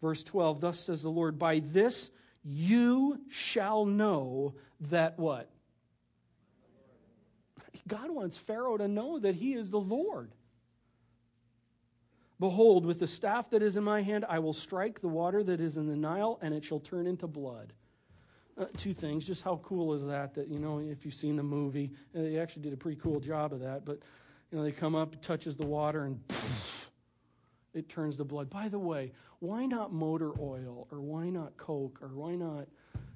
Verse 0.00 0.22
12 0.22 0.60
Thus 0.60 0.80
says 0.80 1.02
the 1.02 1.10
Lord, 1.10 1.38
By 1.38 1.60
this 1.60 2.10
you 2.44 3.20
shall 3.28 3.84
know 3.84 4.54
that 4.88 5.18
what? 5.18 5.50
God 7.86 8.10
wants 8.10 8.36
Pharaoh 8.36 8.76
to 8.76 8.88
know 8.88 9.18
that 9.18 9.34
he 9.34 9.54
is 9.54 9.70
the 9.70 9.80
Lord. 9.80 10.30
Behold, 12.40 12.86
with 12.86 12.98
the 12.98 13.06
staff 13.06 13.50
that 13.50 13.62
is 13.62 13.76
in 13.76 13.84
my 13.84 14.00
hand, 14.00 14.24
I 14.26 14.38
will 14.38 14.54
strike 14.54 15.02
the 15.02 15.08
water 15.08 15.44
that 15.44 15.60
is 15.60 15.76
in 15.76 15.86
the 15.86 15.94
Nile, 15.94 16.38
and 16.40 16.54
it 16.54 16.64
shall 16.64 16.80
turn 16.80 17.06
into 17.06 17.26
blood. 17.26 17.74
Uh, 18.58 18.64
two 18.78 18.94
things. 18.94 19.26
Just 19.26 19.42
how 19.42 19.60
cool 19.62 19.92
is 19.92 20.02
that? 20.06 20.34
That, 20.34 20.48
you 20.48 20.58
know, 20.58 20.78
if 20.78 21.04
you've 21.04 21.14
seen 21.14 21.36
the 21.36 21.42
movie, 21.42 21.92
uh, 22.16 22.22
they 22.22 22.38
actually 22.38 22.62
did 22.62 22.72
a 22.72 22.78
pretty 22.78 22.98
cool 22.98 23.20
job 23.20 23.52
of 23.52 23.60
that. 23.60 23.84
But, 23.84 23.98
you 24.50 24.56
know, 24.58 24.64
they 24.64 24.72
come 24.72 24.94
up, 24.94 25.20
touches 25.20 25.54
the 25.54 25.66
water, 25.66 26.04
and 26.04 26.18
it 27.74 27.90
turns 27.90 28.16
to 28.16 28.24
blood. 28.24 28.48
By 28.48 28.68
the 28.68 28.78
way, 28.78 29.12
why 29.40 29.66
not 29.66 29.92
motor 29.92 30.32
oil, 30.40 30.88
or 30.90 31.00
why 31.00 31.28
not 31.28 31.56
Coke, 31.58 31.98
or 32.00 32.08
why 32.08 32.36
not 32.36 32.68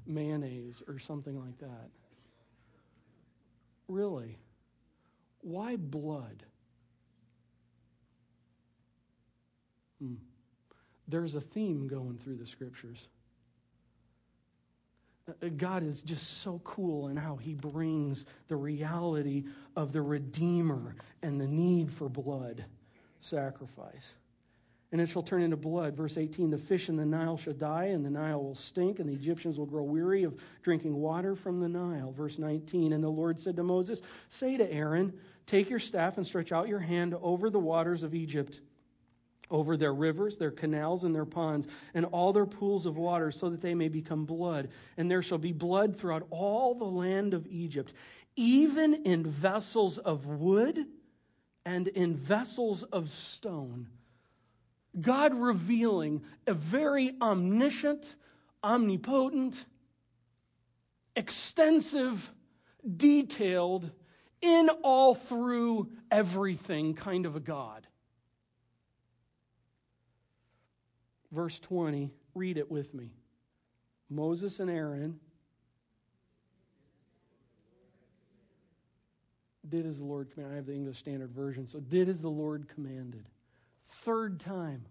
mayonnaise, 0.06 0.82
or 0.86 0.98
something 0.98 1.40
like 1.40 1.58
that? 1.58 1.88
Really? 3.88 4.38
Why 5.40 5.76
blood? 5.76 6.44
Hmm. 10.00 10.14
There's 11.08 11.34
a 11.34 11.40
theme 11.40 11.86
going 11.86 12.18
through 12.18 12.36
the 12.36 12.46
scriptures. 12.46 13.08
Uh, 15.28 15.48
God 15.56 15.82
is 15.82 16.02
just 16.02 16.42
so 16.42 16.60
cool 16.64 17.08
in 17.08 17.16
how 17.16 17.36
he 17.36 17.54
brings 17.54 18.26
the 18.48 18.56
reality 18.56 19.44
of 19.76 19.92
the 19.92 20.02
Redeemer 20.02 20.96
and 21.22 21.40
the 21.40 21.46
need 21.46 21.90
for 21.90 22.08
blood 22.08 22.64
sacrifice. 23.20 24.14
And 24.92 25.00
it 25.00 25.08
shall 25.08 25.22
turn 25.22 25.42
into 25.42 25.56
blood. 25.56 25.96
Verse 25.96 26.18
18 26.18 26.50
The 26.50 26.58
fish 26.58 26.88
in 26.88 26.96
the 26.96 27.06
Nile 27.06 27.36
shall 27.36 27.54
die, 27.54 27.86
and 27.86 28.04
the 28.04 28.10
Nile 28.10 28.42
will 28.42 28.54
stink, 28.54 29.00
and 29.00 29.08
the 29.08 29.14
Egyptians 29.14 29.58
will 29.58 29.66
grow 29.66 29.82
weary 29.82 30.22
of 30.22 30.36
drinking 30.62 30.94
water 30.94 31.34
from 31.34 31.58
the 31.58 31.68
Nile. 31.68 32.12
Verse 32.12 32.38
19 32.38 32.92
And 32.92 33.02
the 33.02 33.08
Lord 33.08 33.38
said 33.38 33.56
to 33.56 33.62
Moses, 33.62 34.02
Say 34.28 34.56
to 34.56 34.72
Aaron, 34.72 35.12
Take 35.46 35.68
your 35.68 35.80
staff 35.80 36.16
and 36.16 36.26
stretch 36.26 36.52
out 36.52 36.68
your 36.68 36.78
hand 36.78 37.14
over 37.22 37.50
the 37.50 37.58
waters 37.58 38.02
of 38.02 38.14
Egypt 38.14 38.60
over 39.54 39.76
their 39.76 39.94
rivers, 39.94 40.36
their 40.36 40.50
canals, 40.50 41.04
and 41.04 41.14
their 41.14 41.24
ponds, 41.24 41.68
and 41.94 42.04
all 42.06 42.32
their 42.32 42.44
pools 42.44 42.86
of 42.86 42.96
water, 42.96 43.30
so 43.30 43.48
that 43.48 43.60
they 43.60 43.72
may 43.72 43.88
become 43.88 44.24
blood. 44.24 44.68
And 44.96 45.08
there 45.08 45.22
shall 45.22 45.38
be 45.38 45.52
blood 45.52 45.96
throughout 45.96 46.26
all 46.30 46.74
the 46.74 46.84
land 46.84 47.34
of 47.34 47.46
Egypt, 47.46 47.94
even 48.34 48.94
in 49.04 49.24
vessels 49.24 49.98
of 49.98 50.26
wood 50.26 50.86
and 51.64 51.86
in 51.86 52.16
vessels 52.16 52.82
of 52.82 53.08
stone. 53.08 53.86
God 55.00 55.32
revealing 55.32 56.22
a 56.48 56.52
very 56.52 57.14
omniscient, 57.22 58.16
omnipotent, 58.64 59.64
extensive, 61.14 62.28
detailed, 62.96 63.88
in 64.40 64.68
all 64.82 65.14
through 65.14 65.90
everything 66.10 66.94
kind 66.94 67.24
of 67.24 67.36
a 67.36 67.40
God. 67.40 67.86
Verse 71.34 71.58
20. 71.58 72.10
Read 72.34 72.56
it 72.56 72.70
with 72.70 72.94
me. 72.94 73.10
Moses 74.08 74.60
and 74.60 74.70
Aaron 74.70 75.18
did 79.68 79.86
as 79.86 79.98
the 79.98 80.04
Lord 80.04 80.30
commanded. 80.30 80.52
I 80.52 80.56
have 80.56 80.66
the 80.66 80.74
English 80.74 80.98
Standard 80.98 81.30
Version. 81.30 81.66
So, 81.66 81.80
did 81.80 82.08
as 82.08 82.20
the 82.20 82.28
Lord 82.28 82.68
commanded. 82.68 83.24
Third 83.88 84.40
time. 84.40 84.84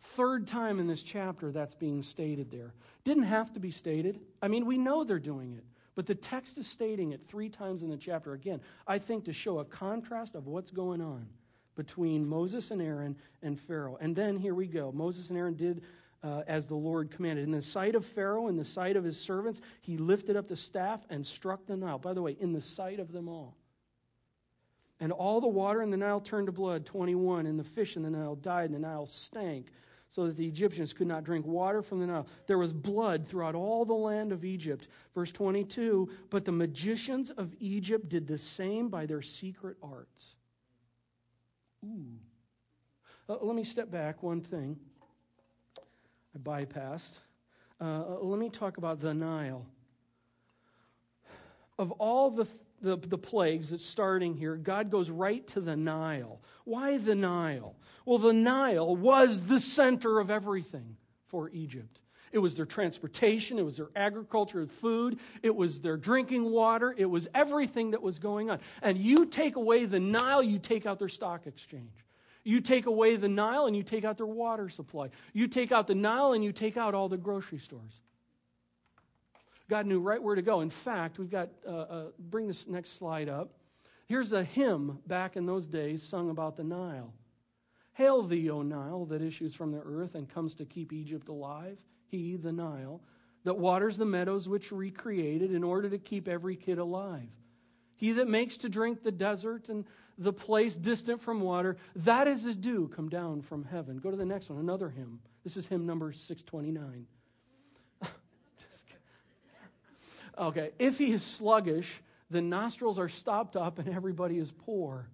Third 0.00 0.46
time 0.46 0.78
in 0.78 0.86
this 0.86 1.02
chapter 1.02 1.50
that's 1.50 1.74
being 1.74 2.02
stated 2.02 2.50
there. 2.50 2.74
Didn't 3.04 3.24
have 3.24 3.52
to 3.54 3.60
be 3.60 3.70
stated. 3.70 4.20
I 4.40 4.48
mean, 4.48 4.64
we 4.66 4.78
know 4.78 5.04
they're 5.04 5.18
doing 5.18 5.52
it. 5.52 5.64
But 5.94 6.06
the 6.06 6.14
text 6.14 6.58
is 6.58 6.66
stating 6.66 7.12
it 7.12 7.22
three 7.26 7.48
times 7.48 7.82
in 7.82 7.90
the 7.90 7.96
chapter. 7.96 8.34
Again, 8.34 8.60
I 8.86 8.98
think 8.98 9.24
to 9.24 9.32
show 9.32 9.58
a 9.58 9.64
contrast 9.64 10.34
of 10.34 10.46
what's 10.46 10.70
going 10.70 11.00
on 11.00 11.26
between 11.76 12.26
Moses 12.26 12.70
and 12.70 12.82
Aaron 12.82 13.16
and 13.42 13.60
Pharaoh. 13.60 13.96
And 14.00 14.16
then 14.16 14.36
here 14.36 14.54
we 14.54 14.66
go. 14.66 14.90
Moses 14.92 15.30
and 15.30 15.38
Aaron 15.38 15.54
did 15.54 15.82
uh, 16.22 16.42
as 16.48 16.66
the 16.66 16.74
Lord 16.74 17.10
commanded. 17.10 17.44
In 17.44 17.52
the 17.52 17.62
sight 17.62 17.94
of 17.94 18.04
Pharaoh, 18.04 18.48
in 18.48 18.56
the 18.56 18.64
sight 18.64 18.96
of 18.96 19.04
his 19.04 19.20
servants, 19.20 19.60
he 19.82 19.96
lifted 19.96 20.36
up 20.36 20.48
the 20.48 20.56
staff 20.56 21.00
and 21.10 21.24
struck 21.24 21.66
the 21.66 21.76
Nile. 21.76 21.98
By 21.98 22.14
the 22.14 22.22
way, 22.22 22.36
in 22.40 22.52
the 22.52 22.60
sight 22.60 22.98
of 22.98 23.12
them 23.12 23.28
all. 23.28 23.56
And 24.98 25.12
all 25.12 25.40
the 25.40 25.46
water 25.46 25.82
in 25.82 25.90
the 25.90 25.96
Nile 25.96 26.20
turned 26.20 26.46
to 26.46 26.52
blood, 26.52 26.86
21, 26.86 27.46
and 27.46 27.58
the 27.58 27.64
fish 27.64 27.96
in 27.96 28.02
the 28.02 28.10
Nile 28.10 28.34
died, 28.34 28.66
and 28.66 28.74
the 28.74 28.78
Nile 28.78 29.06
stank. 29.06 29.68
so 30.08 30.26
that 30.26 30.36
the 30.36 30.46
Egyptians 30.46 30.92
could 30.92 31.06
not 31.06 31.24
drink 31.24 31.44
water 31.44 31.82
from 31.82 32.00
the 32.00 32.06
Nile. 32.06 32.26
There 32.46 32.58
was 32.58 32.72
blood 32.72 33.28
throughout 33.28 33.54
all 33.54 33.84
the 33.84 33.92
land 33.92 34.32
of 34.32 34.44
Egypt. 34.44 34.88
Verse 35.14 35.32
22 35.32 36.08
But 36.30 36.44
the 36.44 36.52
magicians 36.52 37.30
of 37.30 37.54
Egypt 37.60 38.08
did 38.08 38.26
the 38.26 38.38
same 38.38 38.88
by 38.88 39.04
their 39.04 39.22
secret 39.22 39.76
arts. 39.82 40.36
Ooh. 41.84 42.18
Uh, 43.28 43.36
let 43.42 43.56
me 43.56 43.64
step 43.64 43.90
back 43.90 44.22
one 44.22 44.40
thing. 44.40 44.76
I 46.34 46.38
bypassed. 46.38 47.18
Uh, 47.80 47.84
uh 47.84 48.18
let 48.20 48.38
me 48.38 48.50
talk 48.50 48.78
about 48.78 49.00
the 49.00 49.14
Nile. 49.14 49.66
Of 51.78 51.90
all 51.92 52.30
the 52.30 52.46
the, 52.82 52.96
the 52.96 53.18
plagues 53.18 53.70
that's 53.70 53.84
starting 53.84 54.34
here, 54.34 54.56
God 54.56 54.90
goes 54.90 55.10
right 55.10 55.46
to 55.48 55.60
the 55.60 55.76
Nile. 55.76 56.40
Why 56.64 56.98
the 56.98 57.14
Nile? 57.14 57.74
Well, 58.04 58.18
the 58.18 58.32
Nile 58.32 58.94
was 58.94 59.42
the 59.42 59.60
center 59.60 60.20
of 60.20 60.30
everything 60.30 60.96
for 61.26 61.48
Egypt. 61.50 62.00
It 62.36 62.40
was 62.40 62.54
their 62.54 62.66
transportation, 62.66 63.58
it 63.58 63.64
was 63.64 63.78
their 63.78 63.88
agriculture, 63.96 64.66
food, 64.66 65.18
it 65.42 65.56
was 65.56 65.78
their 65.78 65.96
drinking 65.96 66.50
water, 66.50 66.94
it 66.94 67.06
was 67.06 67.26
everything 67.34 67.92
that 67.92 68.02
was 68.02 68.18
going 68.18 68.50
on. 68.50 68.60
And 68.82 68.98
you 68.98 69.24
take 69.24 69.56
away 69.56 69.86
the 69.86 69.98
Nile, 69.98 70.42
you 70.42 70.58
take 70.58 70.84
out 70.84 70.98
their 70.98 71.08
stock 71.08 71.46
exchange. 71.46 72.04
You 72.44 72.60
take 72.60 72.84
away 72.84 73.16
the 73.16 73.26
Nile 73.26 73.64
and 73.64 73.74
you 73.74 73.82
take 73.82 74.04
out 74.04 74.18
their 74.18 74.26
water 74.26 74.68
supply. 74.68 75.08
You 75.32 75.48
take 75.48 75.72
out 75.72 75.86
the 75.86 75.94
Nile 75.94 76.34
and 76.34 76.44
you 76.44 76.52
take 76.52 76.76
out 76.76 76.94
all 76.94 77.08
the 77.08 77.16
grocery 77.16 77.58
stores. 77.58 78.02
God 79.70 79.86
knew 79.86 79.98
right 79.98 80.22
where 80.22 80.34
to 80.34 80.42
go. 80.42 80.60
In 80.60 80.68
fact, 80.68 81.18
we've 81.18 81.30
got, 81.30 81.48
uh, 81.66 81.70
uh, 81.70 82.04
bring 82.18 82.48
this 82.48 82.66
next 82.66 82.98
slide 82.98 83.30
up. 83.30 83.54
Here's 84.08 84.34
a 84.34 84.44
hymn 84.44 84.98
back 85.06 85.36
in 85.36 85.46
those 85.46 85.66
days 85.66 86.02
sung 86.02 86.28
about 86.28 86.58
the 86.58 86.64
Nile. 86.64 87.14
Hail 87.94 88.24
thee, 88.24 88.50
O 88.50 88.60
Nile, 88.60 89.06
that 89.06 89.22
issues 89.22 89.54
from 89.54 89.72
the 89.72 89.80
earth 89.80 90.14
and 90.14 90.28
comes 90.28 90.52
to 90.56 90.66
keep 90.66 90.92
Egypt 90.92 91.28
alive. 91.28 91.78
He, 92.10 92.36
the 92.36 92.52
Nile, 92.52 93.00
that 93.44 93.58
waters 93.58 93.96
the 93.96 94.04
meadows 94.04 94.48
which 94.48 94.72
Re 94.72 94.90
created 94.90 95.52
in 95.52 95.62
order 95.62 95.88
to 95.90 95.98
keep 95.98 96.28
every 96.28 96.56
kid 96.56 96.78
alive. 96.78 97.28
He 97.96 98.12
that 98.12 98.28
makes 98.28 98.56
to 98.58 98.68
drink 98.68 99.02
the 99.02 99.12
desert 99.12 99.68
and 99.68 99.84
the 100.18 100.32
place 100.32 100.76
distant 100.76 101.20
from 101.20 101.40
water, 101.40 101.76
that 101.96 102.26
is 102.26 102.42
his 102.42 102.56
dew 102.56 102.88
come 102.94 103.08
down 103.08 103.42
from 103.42 103.64
heaven. 103.64 103.98
Go 103.98 104.10
to 104.10 104.16
the 104.16 104.24
next 104.24 104.48
one, 104.48 104.58
another 104.58 104.88
hymn. 104.88 105.20
This 105.44 105.56
is 105.56 105.66
hymn 105.66 105.86
number 105.86 106.12
629. 106.12 107.06
Okay, 110.38 110.72
if 110.78 110.98
he 110.98 111.12
is 111.12 111.22
sluggish, 111.22 112.02
the 112.30 112.42
nostrils 112.42 112.98
are 112.98 113.08
stopped 113.08 113.56
up 113.56 113.78
and 113.78 113.88
everybody 113.88 114.36
is 114.36 114.52
poor. 114.52 115.08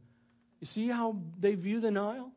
You 0.59 0.67
see 0.67 0.89
how 0.89 1.17
they 1.39 1.55
view 1.55 1.81
the 1.81 1.93
Nile? 1.93 2.33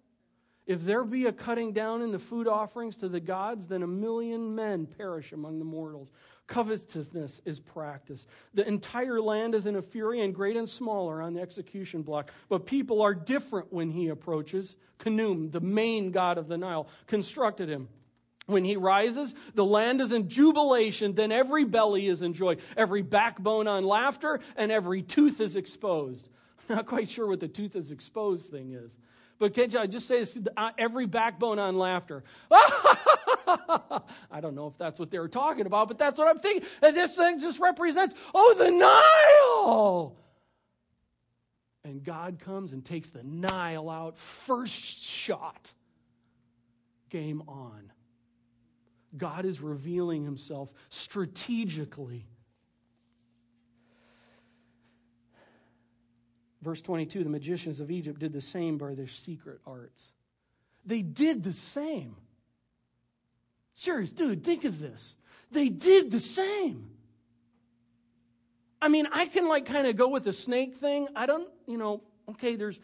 If 0.67 0.83
there 0.83 1.03
be 1.03 1.27
a 1.27 1.31
cutting 1.31 1.73
down 1.73 2.01
in 2.01 2.11
the 2.11 2.19
food 2.19 2.47
offerings 2.47 2.95
to 2.97 3.09
the 3.09 3.19
gods, 3.19 3.67
then 3.67 3.83
a 3.83 3.87
million 3.87 4.55
men 4.55 4.87
perish 4.87 5.31
among 5.31 5.59
the 5.59 5.65
mortals. 5.65 6.11
Covetousness 6.47 7.41
is 7.45 7.59
practiced. 7.59 8.27
The 8.55 8.67
entire 8.67 9.21
land 9.21 9.53
is 9.53 9.67
in 9.67 9.75
a 9.75 9.81
fury, 9.81 10.21
and 10.21 10.33
great 10.33 10.55
and 10.55 10.67
small 10.67 11.09
are 11.09 11.21
on 11.21 11.33
the 11.33 11.41
execution 11.41 12.01
block. 12.01 12.31
But 12.49 12.65
people 12.65 13.03
are 13.03 13.13
different 13.13 13.71
when 13.71 13.91
he 13.91 14.07
approaches. 14.07 14.75
Khnum, 14.99 15.51
the 15.51 15.61
main 15.61 16.11
god 16.11 16.39
of 16.39 16.47
the 16.47 16.57
Nile, 16.57 16.87
constructed 17.05 17.69
him. 17.69 17.87
When 18.47 18.63
he 18.63 18.75
rises, 18.75 19.33
the 19.55 19.65
land 19.65 20.01
is 20.01 20.11
in 20.11 20.29
jubilation, 20.29 21.13
then 21.13 21.31
every 21.31 21.63
belly 21.65 22.07
is 22.07 22.21
in 22.21 22.33
joy, 22.33 22.57
every 22.77 23.01
backbone 23.01 23.67
on 23.67 23.83
laughter, 23.83 24.39
and 24.55 24.71
every 24.71 25.01
tooth 25.01 25.41
is 25.41 25.55
exposed. 25.55 26.29
Not 26.69 26.85
quite 26.85 27.09
sure 27.09 27.27
what 27.27 27.39
the 27.39 27.47
tooth 27.47 27.75
is 27.75 27.91
exposed 27.91 28.51
thing 28.51 28.73
is. 28.73 28.97
But 29.37 29.53
can't 29.53 29.71
you, 29.73 29.79
I 29.79 29.87
just 29.87 30.07
say 30.07 30.19
this, 30.19 30.37
uh, 30.55 30.71
every 30.77 31.05
backbone 31.05 31.59
on 31.59 31.77
laughter. 31.77 32.23
I 32.51 34.39
don't 34.39 34.55
know 34.55 34.67
if 34.67 34.77
that's 34.77 34.97
what 34.97 35.11
they 35.11 35.19
were 35.19 35.27
talking 35.27 35.65
about, 35.65 35.87
but 35.87 35.97
that's 35.97 36.17
what 36.17 36.27
I'm 36.27 36.39
thinking. 36.39 36.67
And 36.81 36.95
this 36.95 37.15
thing 37.15 37.39
just 37.39 37.59
represents, 37.59 38.15
oh, 38.33 38.55
the 38.57 38.71
Nile. 38.71 40.15
And 41.83 42.03
God 42.03 42.39
comes 42.39 42.73
and 42.73 42.83
takes 42.83 43.09
the 43.09 43.23
Nile 43.23 43.89
out 43.89 44.17
first 44.17 45.03
shot. 45.03 45.73
Game 47.09 47.43
on. 47.47 47.91
God 49.17 49.45
is 49.45 49.61
revealing 49.61 50.23
himself 50.23 50.71
strategically. 50.89 52.25
Verse 56.65 56.81
22 56.81 57.23
the 57.23 57.29
magicians 57.29 57.79
of 57.79 57.91
Egypt 57.91 58.19
did 58.19 58.33
the 58.33 58.41
same 58.41 58.79
by 58.79 58.95
their 58.95 59.07
secret 59.07 59.59
arts. 59.67 60.11
They 60.83 61.03
did 61.03 61.43
the 61.43 61.53
same. 61.53 62.15
Serious, 63.75 64.11
dude, 64.11 64.43
think 64.43 64.63
of 64.63 64.79
this. 64.79 65.13
They 65.51 65.69
did 65.69 66.09
the 66.09 66.19
same. 66.19 66.89
I 68.81 68.87
mean, 68.87 69.07
I 69.11 69.27
can 69.27 69.47
like 69.47 69.67
kind 69.67 69.85
of 69.85 69.95
go 69.95 70.07
with 70.07 70.23
the 70.23 70.33
snake 70.33 70.75
thing. 70.77 71.07
I 71.15 71.27
don't, 71.27 71.47
you 71.67 71.77
know, 71.77 72.01
okay, 72.31 72.55
there's 72.55 72.79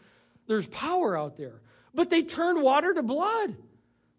there's 0.46 0.68
power 0.68 1.18
out 1.18 1.36
there. 1.36 1.60
But 1.92 2.08
they 2.08 2.22
turned 2.22 2.62
water 2.62 2.94
to 2.94 3.02
blood. 3.02 3.56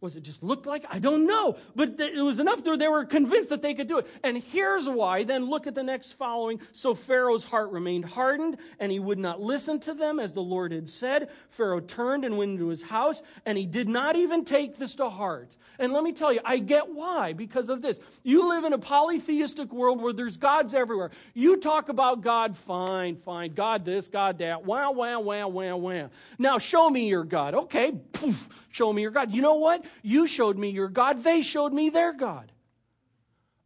Was 0.04 0.18
it 0.18 0.24
just 0.24 0.44
looked 0.44 0.66
like? 0.66 0.84
I 0.89 1.00
don't 1.00 1.26
know. 1.26 1.56
But 1.78 1.98
it 1.98 2.22
was 2.22 2.42
enough 2.42 2.62
that 2.66 2.78
they 2.78 2.89
were 2.89 3.06
convinced 3.06 3.50
that 3.52 3.62
they 3.62 3.74
could 3.74 3.88
do 3.88 4.00
it. 4.00 4.08
And 4.22 4.38
here's 4.38 4.89
why. 4.89 5.24
Then 5.24 5.46
look 5.46 5.66
at 5.66 5.76
the 5.76 5.82
next 5.82 6.12
following. 6.12 6.60
So 6.74 6.94
Pharaoh's 6.94 7.46
heart 7.46 7.72
remained 7.72 8.04
hardened, 8.04 8.58
and 8.80 8.92
he 8.92 9.00
would 9.00 9.18
not 9.18 9.39
listen 9.39 9.80
to 9.80 9.94
them 9.94 10.20
as 10.20 10.34
the 10.34 10.42
Lord 10.42 10.74
had 10.74 10.89
said. 10.89 11.30
Pharaoh 11.48 11.80
turned 11.80 12.26
and 12.26 12.38
went 12.38 12.52
into 12.52 12.68
his 12.68 12.82
house, 12.82 13.22
and 13.46 13.58
he 13.58 13.66
did 13.66 13.88
not 13.88 14.18
even 14.18 14.44
take 14.44 14.78
this 14.78 14.96
to 14.96 15.10
heart. 15.10 15.56
And 15.80 15.92
let 15.92 16.04
me 16.04 16.12
tell 16.12 16.32
you, 16.32 16.39
I 16.46 16.60
get 16.60 16.89
why 16.89 17.34
because 17.34 17.70
of 17.70 17.82
this. 17.82 18.00
You 18.24 18.48
live 18.50 18.63
in 18.63 18.74
a 18.74 18.78
polytheistic 18.78 19.74
world 19.74 20.02
where 20.02 20.13
there's 20.13 20.38
gods 20.38 20.74
everywhere. 20.74 21.12
You 21.34 21.58
talk 21.58 21.89
about 21.89 22.22
God, 22.22 22.56
fine, 22.56 23.16
fine. 23.16 23.54
God 23.54 23.84
this, 23.84 24.08
God 24.08 24.38
that. 24.39 24.66
Wow, 24.66 24.92
wow, 24.92 25.20
wow, 25.22 25.48
wow, 25.48 25.78
wow. 25.78 26.10
Now 26.38 26.60
show 26.60 26.89
me 26.89 27.08
your 27.08 27.24
God. 27.24 27.56
Okay, 27.56 27.94
poof, 28.12 28.50
show 28.70 28.94
me 28.94 29.02
your 29.02 29.12
God. 29.12 29.32
You 29.32 29.42
know 29.42 29.56
what? 29.56 29.84
You 30.01 30.27
showed 30.27 30.58
me 30.58 30.69
your 30.69 30.89
God. 30.89 31.23
They 31.23 31.41
showed 31.41 31.73
me 31.73 31.89
their 31.89 32.13
God. 32.13 32.51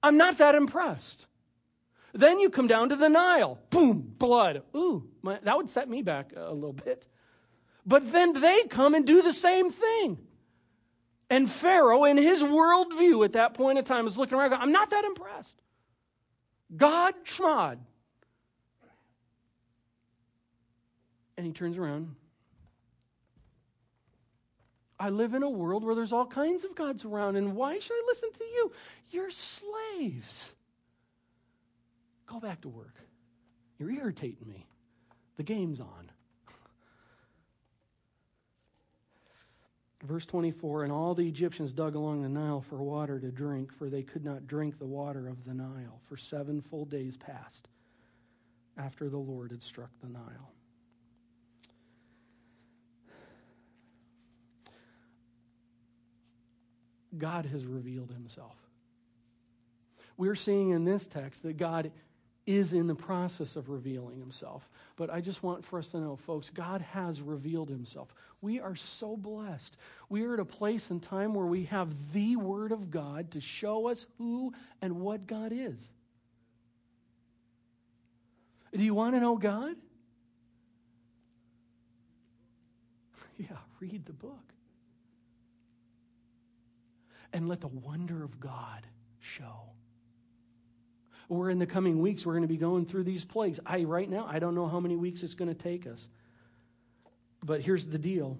I'm 0.03 0.17
not 0.17 0.37
that 0.37 0.55
impressed. 0.55 1.25
Then 2.13 2.39
you 2.39 2.49
come 2.49 2.67
down 2.67 2.89
to 2.89 2.95
the 2.95 3.09
Nile. 3.09 3.59
Boom, 3.69 4.13
blood. 4.17 4.63
Ooh, 4.75 5.07
my, 5.21 5.39
that 5.43 5.57
would 5.57 5.69
set 5.69 5.89
me 5.89 6.01
back 6.01 6.33
a 6.35 6.53
little 6.53 6.73
bit. 6.73 7.07
But 7.85 8.11
then 8.11 8.33
they 8.33 8.63
come 8.63 8.95
and 8.95 9.05
do 9.05 9.21
the 9.21 9.33
same 9.33 9.71
thing. 9.71 10.17
And 11.29 11.49
Pharaoh, 11.49 12.05
in 12.05 12.17
his 12.17 12.41
worldview 12.41 13.25
at 13.25 13.33
that 13.33 13.53
point 13.53 13.77
in 13.77 13.83
time, 13.83 14.07
is 14.07 14.17
looking 14.17 14.37
around 14.37 14.53
I'm 14.53 14.71
not 14.71 14.89
that 14.91 15.03
impressed. 15.03 15.61
God 16.75 17.13
schmod. 17.25 17.77
And 21.37 21.45
he 21.45 21.51
turns 21.51 21.77
around. 21.77 22.15
I 24.99 25.09
live 25.09 25.33
in 25.33 25.43
a 25.43 25.49
world 25.49 25.83
where 25.83 25.95
there's 25.95 26.11
all 26.11 26.25
kinds 26.25 26.63
of 26.63 26.75
gods 26.75 27.05
around, 27.05 27.35
and 27.35 27.55
why 27.55 27.77
should 27.79 27.93
I 27.93 28.03
listen 28.07 28.31
to 28.33 28.43
you? 28.43 28.71
You're 29.11 29.29
slaves. 29.29 30.51
Go 32.25 32.39
back 32.39 32.61
to 32.61 32.69
work. 32.69 32.95
You're 33.77 33.91
irritating 33.91 34.47
me. 34.47 34.65
The 35.37 35.43
game's 35.43 35.79
on. 35.79 36.11
Verse 40.03 40.25
24 40.25 40.83
And 40.83 40.91
all 40.91 41.13
the 41.13 41.27
Egyptians 41.27 41.73
dug 41.73 41.95
along 41.95 42.21
the 42.21 42.29
Nile 42.29 42.61
for 42.61 42.77
water 42.77 43.19
to 43.19 43.31
drink, 43.31 43.71
for 43.73 43.89
they 43.89 44.03
could 44.03 44.25
not 44.25 44.47
drink 44.47 44.79
the 44.79 44.85
water 44.85 45.27
of 45.27 45.43
the 45.45 45.53
Nile. 45.53 46.01
For 46.07 46.17
seven 46.17 46.61
full 46.61 46.85
days 46.85 47.17
passed 47.17 47.67
after 48.77 49.09
the 49.09 49.17
Lord 49.17 49.51
had 49.51 49.61
struck 49.61 49.91
the 50.01 50.09
Nile. 50.09 50.51
God 57.17 57.45
has 57.45 57.65
revealed 57.65 58.11
himself. 58.11 58.55
We're 60.17 60.35
seeing 60.35 60.71
in 60.71 60.83
this 60.83 61.07
text 61.07 61.43
that 61.43 61.57
God 61.57 61.91
is 62.47 62.71
in 62.71 62.87
the 62.87 62.95
process 62.95 63.57
of 63.57 63.69
revealing 63.69 64.19
himself. 64.19 64.69
But 64.95 65.09
I 65.09 65.19
just 65.19 65.43
want 65.43 65.65
for 65.65 65.77
us 65.77 65.87
to 65.87 65.99
know, 65.99 66.15
folks, 66.15 66.49
God 66.49 66.81
has 66.81 67.21
revealed 67.21 67.69
himself. 67.69 68.13
We 68.41 68.59
are 68.61 68.75
so 68.75 69.17
blessed. 69.17 69.75
We 70.09 70.23
are 70.23 70.33
at 70.33 70.39
a 70.39 70.45
place 70.45 70.89
and 70.89 71.03
time 71.03 71.33
where 71.33 71.45
we 71.45 71.65
have 71.65 72.13
the 72.13 72.37
Word 72.37 72.71
of 72.71 72.89
God 72.89 73.31
to 73.31 73.41
show 73.41 73.87
us 73.87 74.05
who 74.17 74.53
and 74.81 75.01
what 75.01 75.27
God 75.27 75.51
is. 75.51 75.89
Do 78.73 78.83
you 78.83 78.93
want 78.93 79.15
to 79.15 79.19
know 79.19 79.37
God? 79.37 79.75
Yeah, 83.39 83.57
read 83.79 84.03
the 84.07 84.13
book. 84.13 84.46
And 87.33 87.47
let 87.47 87.61
the 87.61 87.67
wonder 87.67 88.23
of 88.23 88.39
God 88.39 88.87
show 89.19 89.71
We're 91.29 91.49
in 91.49 91.59
the 91.59 91.65
coming 91.65 91.99
weeks, 92.01 92.25
we're 92.25 92.33
going 92.33 92.43
to 92.43 92.47
be 92.47 92.57
going 92.57 92.85
through 92.85 93.03
these 93.03 93.25
plagues. 93.25 93.59
I, 93.65 93.83
right 93.83 94.09
now, 94.09 94.27
I 94.29 94.39
don't 94.39 94.55
know 94.55 94.67
how 94.67 94.79
many 94.79 94.95
weeks 94.95 95.23
it's 95.23 95.33
going 95.33 95.53
to 95.53 95.61
take 95.61 95.85
us. 95.85 96.07
But 97.43 97.61
here's 97.61 97.85
the 97.85 97.97
deal 97.97 98.37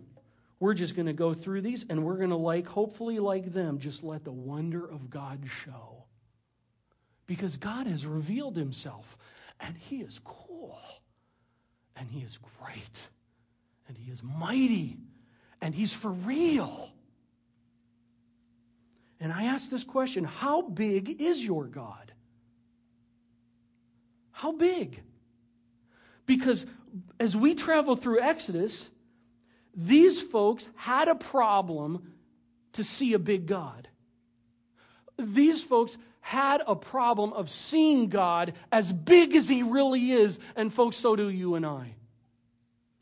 We're 0.60 0.74
just 0.74 0.96
going 0.96 1.08
to 1.08 1.14
go 1.14 1.34
through 1.34 1.62
these 1.62 1.86
and 1.90 2.04
we're 2.06 2.18
going 2.18 2.30
to, 2.30 2.38
like, 2.38 2.68
hopefully, 2.68 3.20
like 3.20 3.54
them, 3.54 3.80
just 3.80 4.04
let 4.04 4.24
the 4.24 4.32
wonder 4.32 4.86
of 4.86 5.10
God 5.10 5.44
show. 5.66 6.06
Because 7.26 7.58
God 7.58 7.88
has 7.88 8.06
revealed 8.06 8.56
himself 8.56 9.18
and 9.60 9.76
he 9.78 9.98
is 9.98 10.20
cool 10.24 10.80
and 11.98 12.10
he 12.10 12.22
is 12.22 12.40
great 12.60 13.10
and 13.88 13.98
he 13.98 14.12
is 14.12 14.24
mighty 14.24 14.98
and 15.62 15.76
he's 15.76 15.92
for 15.92 16.12
real. 16.12 16.94
And 19.20 19.34
I 19.34 19.46
ask 19.46 19.70
this 19.70 19.84
question 19.84 20.24
How 20.24 20.62
big 20.62 21.22
is 21.22 21.44
your 21.44 21.66
God? 21.66 22.12
How 24.32 24.52
big? 24.52 25.02
Because 26.26 26.66
as 27.20 27.36
we 27.36 27.56
travel 27.56 27.96
through 27.96 28.22
Exodus, 28.22 28.90
these 29.76 30.22
folks 30.22 30.68
had 30.76 31.08
a 31.08 31.16
problem 31.16 32.14
to 32.74 32.84
see 32.84 33.14
a 33.14 33.20
big 33.20 33.48
God. 33.48 33.88
These 35.18 35.64
folks 35.64 35.98
had 36.22 36.62
a 36.68 36.76
problem 36.76 37.34
of 37.34 37.50
seeing 37.50 38.10
God 38.10 38.54
as 38.72 38.92
big 38.92 39.36
as 39.36 39.48
He 39.48 39.64
really 39.64 40.12
is, 40.12 40.40
and 40.56 40.72
folks, 40.72 40.98
so 40.98 41.16
do 41.16 41.30
you 41.30 41.56
and 41.56 41.66
I. 41.66 41.96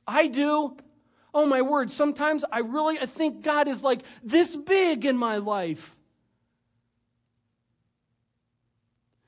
I 0.08 0.28
do. 0.28 0.78
Oh 1.34 1.46
my 1.46 1.62
word, 1.62 1.92
sometimes 1.92 2.46
I 2.50 2.60
really 2.60 3.00
I 3.00 3.08
think 3.08 3.42
God 3.42 3.68
is 3.68 3.84
like 3.84 4.02
this 4.24 4.56
big 4.56 5.06
in 5.06 5.18
my 5.18 5.38
life. 5.38 5.96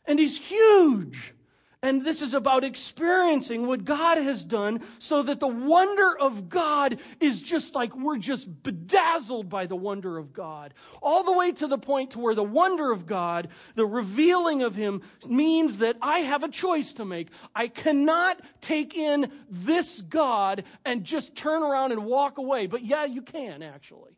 And 0.07 0.17
He's 0.19 0.37
huge. 0.37 1.33
And 1.83 2.03
this 2.03 2.23
is 2.23 2.33
about 2.33 2.63
experiencing 2.63 3.67
what 3.67 3.85
God 3.85 4.17
has 4.17 4.43
done 4.43 4.81
so 4.97 5.21
that 5.21 5.39
the 5.39 5.47
wonder 5.47 6.17
of 6.17 6.49
God 6.49 6.97
is 7.19 7.39
just 7.39 7.75
like 7.75 7.95
we're 7.95 8.17
just 8.17 8.63
bedazzled 8.63 9.47
by 9.47 9.67
the 9.67 9.75
wonder 9.75 10.17
of 10.17 10.33
God. 10.33 10.73
All 11.03 11.23
the 11.23 11.37
way 11.37 11.51
to 11.51 11.67
the 11.67 11.77
point 11.77 12.11
to 12.11 12.19
where 12.19 12.33
the 12.33 12.43
wonder 12.43 12.91
of 12.91 13.05
God, 13.05 13.49
the 13.75 13.85
revealing 13.85 14.63
of 14.63 14.73
Him, 14.73 15.03
means 15.27 15.77
that 15.77 15.97
I 16.01 16.19
have 16.19 16.41
a 16.41 16.49
choice 16.49 16.93
to 16.93 17.05
make. 17.05 17.29
I 17.53 17.67
cannot 17.67 18.41
take 18.59 18.97
in 18.97 19.31
this 19.47 20.01
God 20.01 20.63
and 20.83 21.03
just 21.03 21.35
turn 21.35 21.61
around 21.61 21.91
and 21.91 22.05
walk 22.05 22.39
away. 22.39 22.65
But 22.65 22.83
yeah, 22.85 23.05
you 23.05 23.21
can 23.21 23.61
actually. 23.61 24.17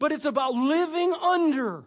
But 0.00 0.10
it's 0.10 0.24
about 0.24 0.54
living 0.54 1.14
under 1.14 1.84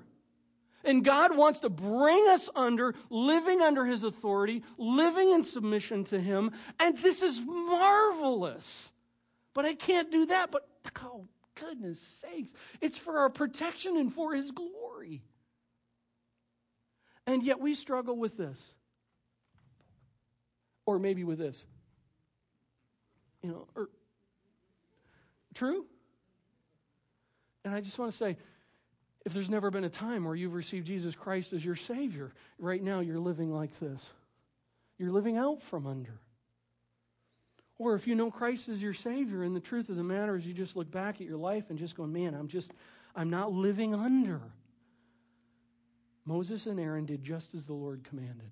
and 0.87 1.03
God 1.03 1.35
wants 1.35 1.59
to 1.59 1.69
bring 1.69 2.25
us 2.29 2.49
under, 2.55 2.95
living 3.09 3.61
under 3.61 3.85
His 3.85 4.03
authority, 4.03 4.63
living 4.77 5.31
in 5.31 5.43
submission 5.43 6.05
to 6.05 6.19
Him. 6.19 6.51
And 6.79 6.97
this 6.97 7.21
is 7.21 7.41
marvelous. 7.45 8.91
But 9.53 9.65
I 9.65 9.73
can't 9.73 10.09
do 10.09 10.27
that. 10.27 10.49
But 10.49 10.65
oh, 11.03 11.27
goodness 11.55 11.99
sakes, 11.99 12.53
it's 12.79 12.97
for 12.97 13.19
our 13.19 13.29
protection 13.29 13.97
and 13.97 14.13
for 14.13 14.33
His 14.33 14.51
glory. 14.51 15.21
And 17.27 17.43
yet 17.43 17.59
we 17.59 17.75
struggle 17.75 18.17
with 18.17 18.37
this. 18.37 18.65
Or 20.85 20.99
maybe 20.99 21.25
with 21.25 21.37
this. 21.37 21.65
You 23.43 23.49
know, 23.49 23.67
or 23.75 23.89
true? 25.53 25.85
And 27.65 27.75
I 27.75 27.81
just 27.81 27.99
want 27.99 28.11
to 28.11 28.17
say, 28.17 28.37
if 29.27 29.33
there's 29.33 29.49
never 29.49 29.69
been 29.69 29.83
a 29.83 29.89
time 29.89 30.23
where 30.23 30.35
you've 30.35 30.53
received 30.53 30.87
Jesus 30.87 31.13
Christ 31.13 31.51
as 31.51 31.63
your 31.63 31.75
Savior, 31.75 32.31
right 32.57 32.81
now 32.81 33.01
you're 33.01 33.19
living 33.19 33.51
like 33.51 33.77
this. 33.77 34.13
You're 34.97 35.11
living 35.11 35.35
out 35.35 35.61
from 35.61 35.85
under. 35.85 36.21
Or 37.77 37.93
if 37.93 38.07
you 38.07 38.15
know 38.15 38.31
Christ 38.31 38.69
as 38.69 38.81
your 38.81 38.93
Savior, 38.93 39.43
and 39.43 39.53
the 39.53 39.59
truth 39.59 39.89
of 39.89 39.97
the 39.97 40.03
matter 40.03 40.37
is 40.37 40.47
you 40.47 40.53
just 40.53 40.77
look 40.77 40.89
back 40.89 41.19
at 41.19 41.27
your 41.27 41.35
life 41.35 41.65
and 41.69 41.77
just 41.77 41.97
go, 41.97 42.05
man, 42.05 42.35
I'm 42.35 42.47
just, 42.47 42.71
I'm 43.17 43.29
not 43.29 43.51
living 43.51 43.93
under. 43.93 44.39
Moses 46.23 46.65
and 46.65 46.79
Aaron 46.79 47.05
did 47.05 47.21
just 47.21 47.53
as 47.53 47.65
the 47.65 47.73
Lord 47.73 48.05
commanded. 48.05 48.51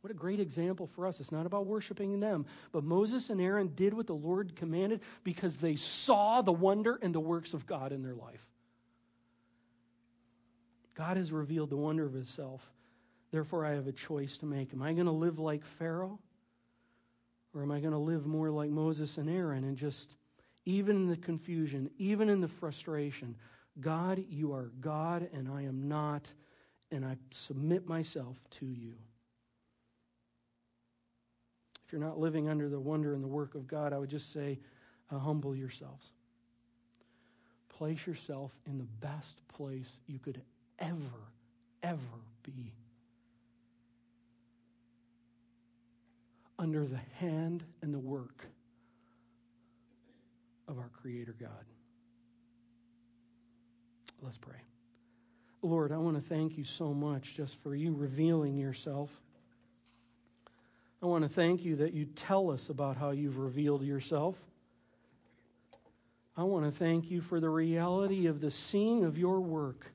What 0.00 0.10
a 0.10 0.14
great 0.14 0.40
example 0.40 0.88
for 0.88 1.06
us. 1.06 1.20
It's 1.20 1.30
not 1.30 1.46
about 1.46 1.66
worshiping 1.66 2.18
them, 2.18 2.44
but 2.72 2.82
Moses 2.82 3.30
and 3.30 3.40
Aaron 3.40 3.70
did 3.76 3.94
what 3.94 4.08
the 4.08 4.16
Lord 4.16 4.56
commanded 4.56 5.00
because 5.22 5.58
they 5.58 5.76
saw 5.76 6.42
the 6.42 6.50
wonder 6.50 6.98
and 7.00 7.14
the 7.14 7.20
works 7.20 7.54
of 7.54 7.66
God 7.66 7.92
in 7.92 8.02
their 8.02 8.16
life. 8.16 8.44
God 10.98 11.16
has 11.16 11.30
revealed 11.30 11.70
the 11.70 11.76
wonder 11.76 12.04
of 12.04 12.12
himself. 12.12 12.60
Therefore, 13.30 13.64
I 13.64 13.74
have 13.74 13.86
a 13.86 13.92
choice 13.92 14.36
to 14.38 14.46
make. 14.46 14.72
Am 14.72 14.82
I 14.82 14.92
going 14.92 15.06
to 15.06 15.12
live 15.12 15.38
like 15.38 15.64
Pharaoh? 15.64 16.18
Or 17.54 17.62
am 17.62 17.70
I 17.70 17.78
going 17.78 17.92
to 17.92 17.98
live 17.98 18.26
more 18.26 18.50
like 18.50 18.68
Moses 18.68 19.16
and 19.16 19.30
Aaron 19.30 19.62
and 19.62 19.76
just, 19.76 20.16
even 20.64 20.96
in 20.96 21.06
the 21.06 21.16
confusion, 21.16 21.88
even 21.98 22.28
in 22.28 22.40
the 22.40 22.48
frustration, 22.48 23.36
God, 23.80 24.24
you 24.28 24.52
are 24.52 24.72
God 24.80 25.28
and 25.32 25.48
I 25.48 25.62
am 25.62 25.88
not, 25.88 26.26
and 26.90 27.04
I 27.04 27.16
submit 27.30 27.86
myself 27.86 28.36
to 28.58 28.66
you. 28.66 28.94
If 31.86 31.92
you're 31.92 32.00
not 32.00 32.18
living 32.18 32.48
under 32.48 32.68
the 32.68 32.80
wonder 32.80 33.14
and 33.14 33.22
the 33.22 33.28
work 33.28 33.54
of 33.54 33.68
God, 33.68 33.92
I 33.92 33.98
would 33.98 34.10
just 34.10 34.32
say, 34.32 34.58
uh, 35.12 35.18
humble 35.18 35.54
yourselves. 35.54 36.10
Place 37.68 38.04
yourself 38.04 38.50
in 38.66 38.78
the 38.78 38.84
best 39.00 39.36
place 39.46 39.96
you 40.08 40.18
could 40.18 40.42
ever, 40.78 40.94
ever 41.82 41.98
be. 42.42 42.72
Under 46.58 46.86
the 46.86 47.00
hand 47.18 47.62
and 47.82 47.94
the 47.94 47.98
work 47.98 48.46
of 50.66 50.78
our 50.78 50.90
Creator 51.00 51.36
God. 51.40 51.64
Let's 54.22 54.38
pray. 54.38 54.56
Lord, 55.62 55.92
I 55.92 55.98
want 55.98 56.16
to 56.16 56.22
thank 56.22 56.56
you 56.56 56.64
so 56.64 56.92
much 56.92 57.34
just 57.34 57.60
for 57.62 57.74
you 57.74 57.92
revealing 57.92 58.58
yourself. 58.58 59.10
I 61.02 61.06
want 61.06 61.22
to 61.22 61.28
thank 61.28 61.64
you 61.64 61.76
that 61.76 61.92
you 61.92 62.06
tell 62.06 62.50
us 62.50 62.70
about 62.70 62.96
how 62.96 63.10
you've 63.10 63.38
revealed 63.38 63.82
yourself. 63.82 64.36
I 66.36 66.42
want 66.42 66.64
to 66.64 66.70
thank 66.70 67.10
you 67.10 67.20
for 67.20 67.40
the 67.40 67.50
reality 67.50 68.26
of 68.26 68.40
the 68.40 68.50
seeing 68.50 69.04
of 69.04 69.18
your 69.18 69.40
work 69.40 69.92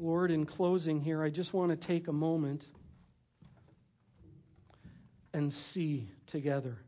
Lord, 0.00 0.30
in 0.30 0.46
closing 0.46 1.00
here, 1.00 1.24
I 1.24 1.28
just 1.28 1.52
want 1.52 1.70
to 1.70 1.76
take 1.76 2.06
a 2.06 2.12
moment 2.12 2.64
and 5.34 5.52
see 5.52 6.08
together. 6.26 6.78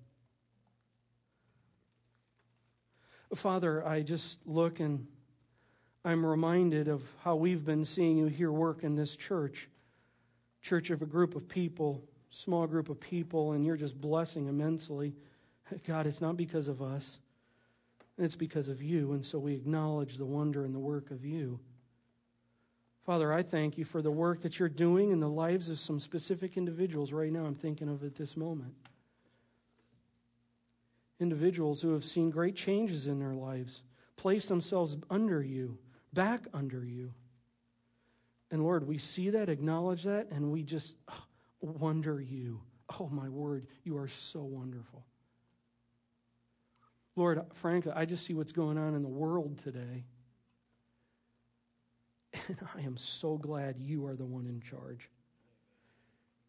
Father, 3.34 3.86
I 3.86 4.02
just 4.02 4.38
look 4.46 4.78
and 4.78 5.06
I'm 6.04 6.24
reminded 6.24 6.86
of 6.86 7.02
how 7.22 7.34
we've 7.34 7.64
been 7.64 7.84
seeing 7.84 8.16
you 8.16 8.26
here 8.26 8.52
work 8.52 8.84
in 8.84 8.94
this 8.94 9.16
church. 9.16 9.68
Church 10.62 10.90
of 10.90 11.02
a 11.02 11.06
group 11.06 11.34
of 11.34 11.48
people, 11.48 12.04
small 12.30 12.66
group 12.66 12.88
of 12.88 13.00
people, 13.00 13.52
and 13.52 13.64
you're 13.64 13.76
just 13.76 14.00
blessing 14.00 14.46
immensely. 14.46 15.14
God, 15.86 16.06
it's 16.06 16.20
not 16.20 16.36
because 16.36 16.68
of 16.68 16.80
us, 16.80 17.18
it's 18.18 18.36
because 18.36 18.68
of 18.68 18.80
you. 18.82 19.12
And 19.12 19.24
so 19.24 19.38
we 19.38 19.54
acknowledge 19.54 20.16
the 20.16 20.24
wonder 20.24 20.64
and 20.64 20.74
the 20.74 20.80
work 20.80 21.10
of 21.10 21.24
you. 21.24 21.58
Father, 23.04 23.32
I 23.32 23.42
thank 23.42 23.78
you 23.78 23.84
for 23.84 24.02
the 24.02 24.10
work 24.10 24.42
that 24.42 24.58
you're 24.58 24.68
doing 24.68 25.10
in 25.10 25.20
the 25.20 25.28
lives 25.28 25.70
of 25.70 25.78
some 25.78 25.98
specific 25.98 26.56
individuals 26.56 27.12
right 27.12 27.32
now 27.32 27.44
I'm 27.44 27.54
thinking 27.54 27.88
of 27.88 28.04
at 28.04 28.14
this 28.14 28.36
moment. 28.36 28.74
Individuals 31.18 31.80
who 31.82 31.92
have 31.92 32.04
seen 32.04 32.30
great 32.30 32.56
changes 32.56 33.06
in 33.06 33.18
their 33.18 33.34
lives, 33.34 33.82
place 34.16 34.46
themselves 34.46 34.96
under 35.10 35.42
you, 35.42 35.78
back 36.12 36.46
under 36.52 36.84
you. 36.84 37.12
And 38.50 38.62
Lord, 38.62 38.86
we 38.86 38.98
see 38.98 39.30
that, 39.30 39.48
acknowledge 39.48 40.04
that, 40.04 40.28
and 40.30 40.50
we 40.50 40.62
just 40.62 40.96
oh, 41.08 41.24
wonder 41.60 42.20
you. 42.20 42.60
Oh, 42.98 43.08
my 43.08 43.28
word, 43.28 43.66
you 43.84 43.96
are 43.96 44.08
so 44.08 44.42
wonderful. 44.42 45.04
Lord, 47.16 47.42
frankly, 47.54 47.92
I 47.94 48.04
just 48.04 48.24
see 48.24 48.34
what's 48.34 48.52
going 48.52 48.78
on 48.78 48.94
in 48.94 49.02
the 49.02 49.08
world 49.08 49.58
today. 49.62 50.04
And 52.58 52.68
I 52.74 52.80
am 52.80 52.96
so 52.96 53.36
glad 53.36 53.76
you 53.78 54.04
are 54.06 54.16
the 54.16 54.24
one 54.24 54.46
in 54.46 54.60
charge. 54.60 55.08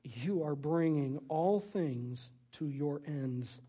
You 0.04 0.42
are 0.44 0.56
bringing 0.56 1.20
all 1.30 1.60
things 1.60 2.32
to 2.54 2.68
your 2.68 3.02
ends. 3.06 3.60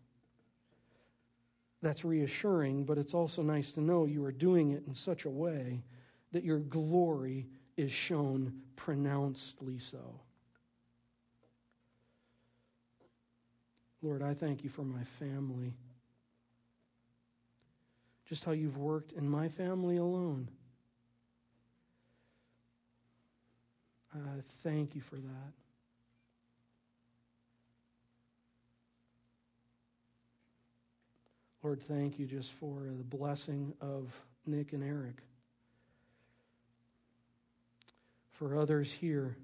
That's 1.83 2.03
reassuring, 2.03 2.85
but 2.85 2.97
it's 2.97 3.13
also 3.13 3.43
nice 3.43 3.71
to 3.73 3.81
know 3.81 4.05
you 4.05 4.23
are 4.25 4.31
doing 4.31 4.71
it 4.71 4.83
in 4.87 4.95
such 4.95 5.25
a 5.25 5.29
way 5.29 5.83
that 6.31 6.43
your 6.43 6.57
glory 6.57 7.45
is 7.77 7.91
shown 7.91 8.53
pronouncedly 8.75 9.77
so. 9.77 10.19
Lord, 14.01 14.23
I 14.23 14.33
thank 14.33 14.63
you 14.63 14.71
for 14.71 14.83
my 14.83 15.03
family. 15.19 15.75
Just 18.27 18.43
how 18.43 18.53
you've 18.53 18.77
worked 18.77 19.11
in 19.11 19.29
my 19.29 19.49
family 19.49 19.97
alone. 19.97 20.49
Uh, 24.15 24.41
thank 24.61 24.93
you 24.93 25.01
for 25.01 25.15
that. 25.15 25.53
Lord, 31.63 31.81
thank 31.87 32.19
you 32.19 32.27
just 32.27 32.51
for 32.51 32.89
the 32.95 33.03
blessing 33.03 33.73
of 33.81 34.13
Nick 34.45 34.73
and 34.73 34.83
Eric. 34.83 35.15
For 38.31 38.57
others 38.57 38.91
here 38.91 39.37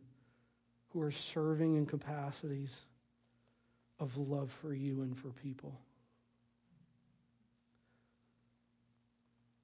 who 0.89 1.01
are 1.01 1.11
serving 1.11 1.77
in 1.77 1.85
capacities 1.85 2.75
of 3.99 4.15
love 4.17 4.51
for 4.61 4.73
you 4.73 5.01
and 5.01 5.17
for 5.17 5.29
people. 5.29 5.79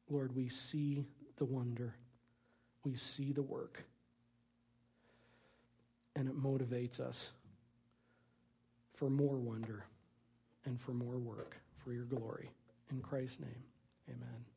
Lord, 0.10 0.36
we 0.36 0.50
see 0.50 1.06
the 1.38 1.46
wonder, 1.46 1.94
we 2.84 2.96
see 2.96 3.32
the 3.34 3.42
work, 3.42 3.84
and 6.16 6.28
it 6.28 6.42
motivates 6.42 7.00
us 7.00 7.30
for 8.94 9.10
more 9.10 9.38
wonder 9.38 9.86
and 10.66 10.80
for 10.80 10.92
more 10.92 11.18
work 11.18 11.58
for 11.84 11.94
your 11.94 12.06
glory. 12.06 12.50
In 12.92 13.02
Christ's 13.02 13.40
name, 13.40 13.64
amen. 14.10 14.55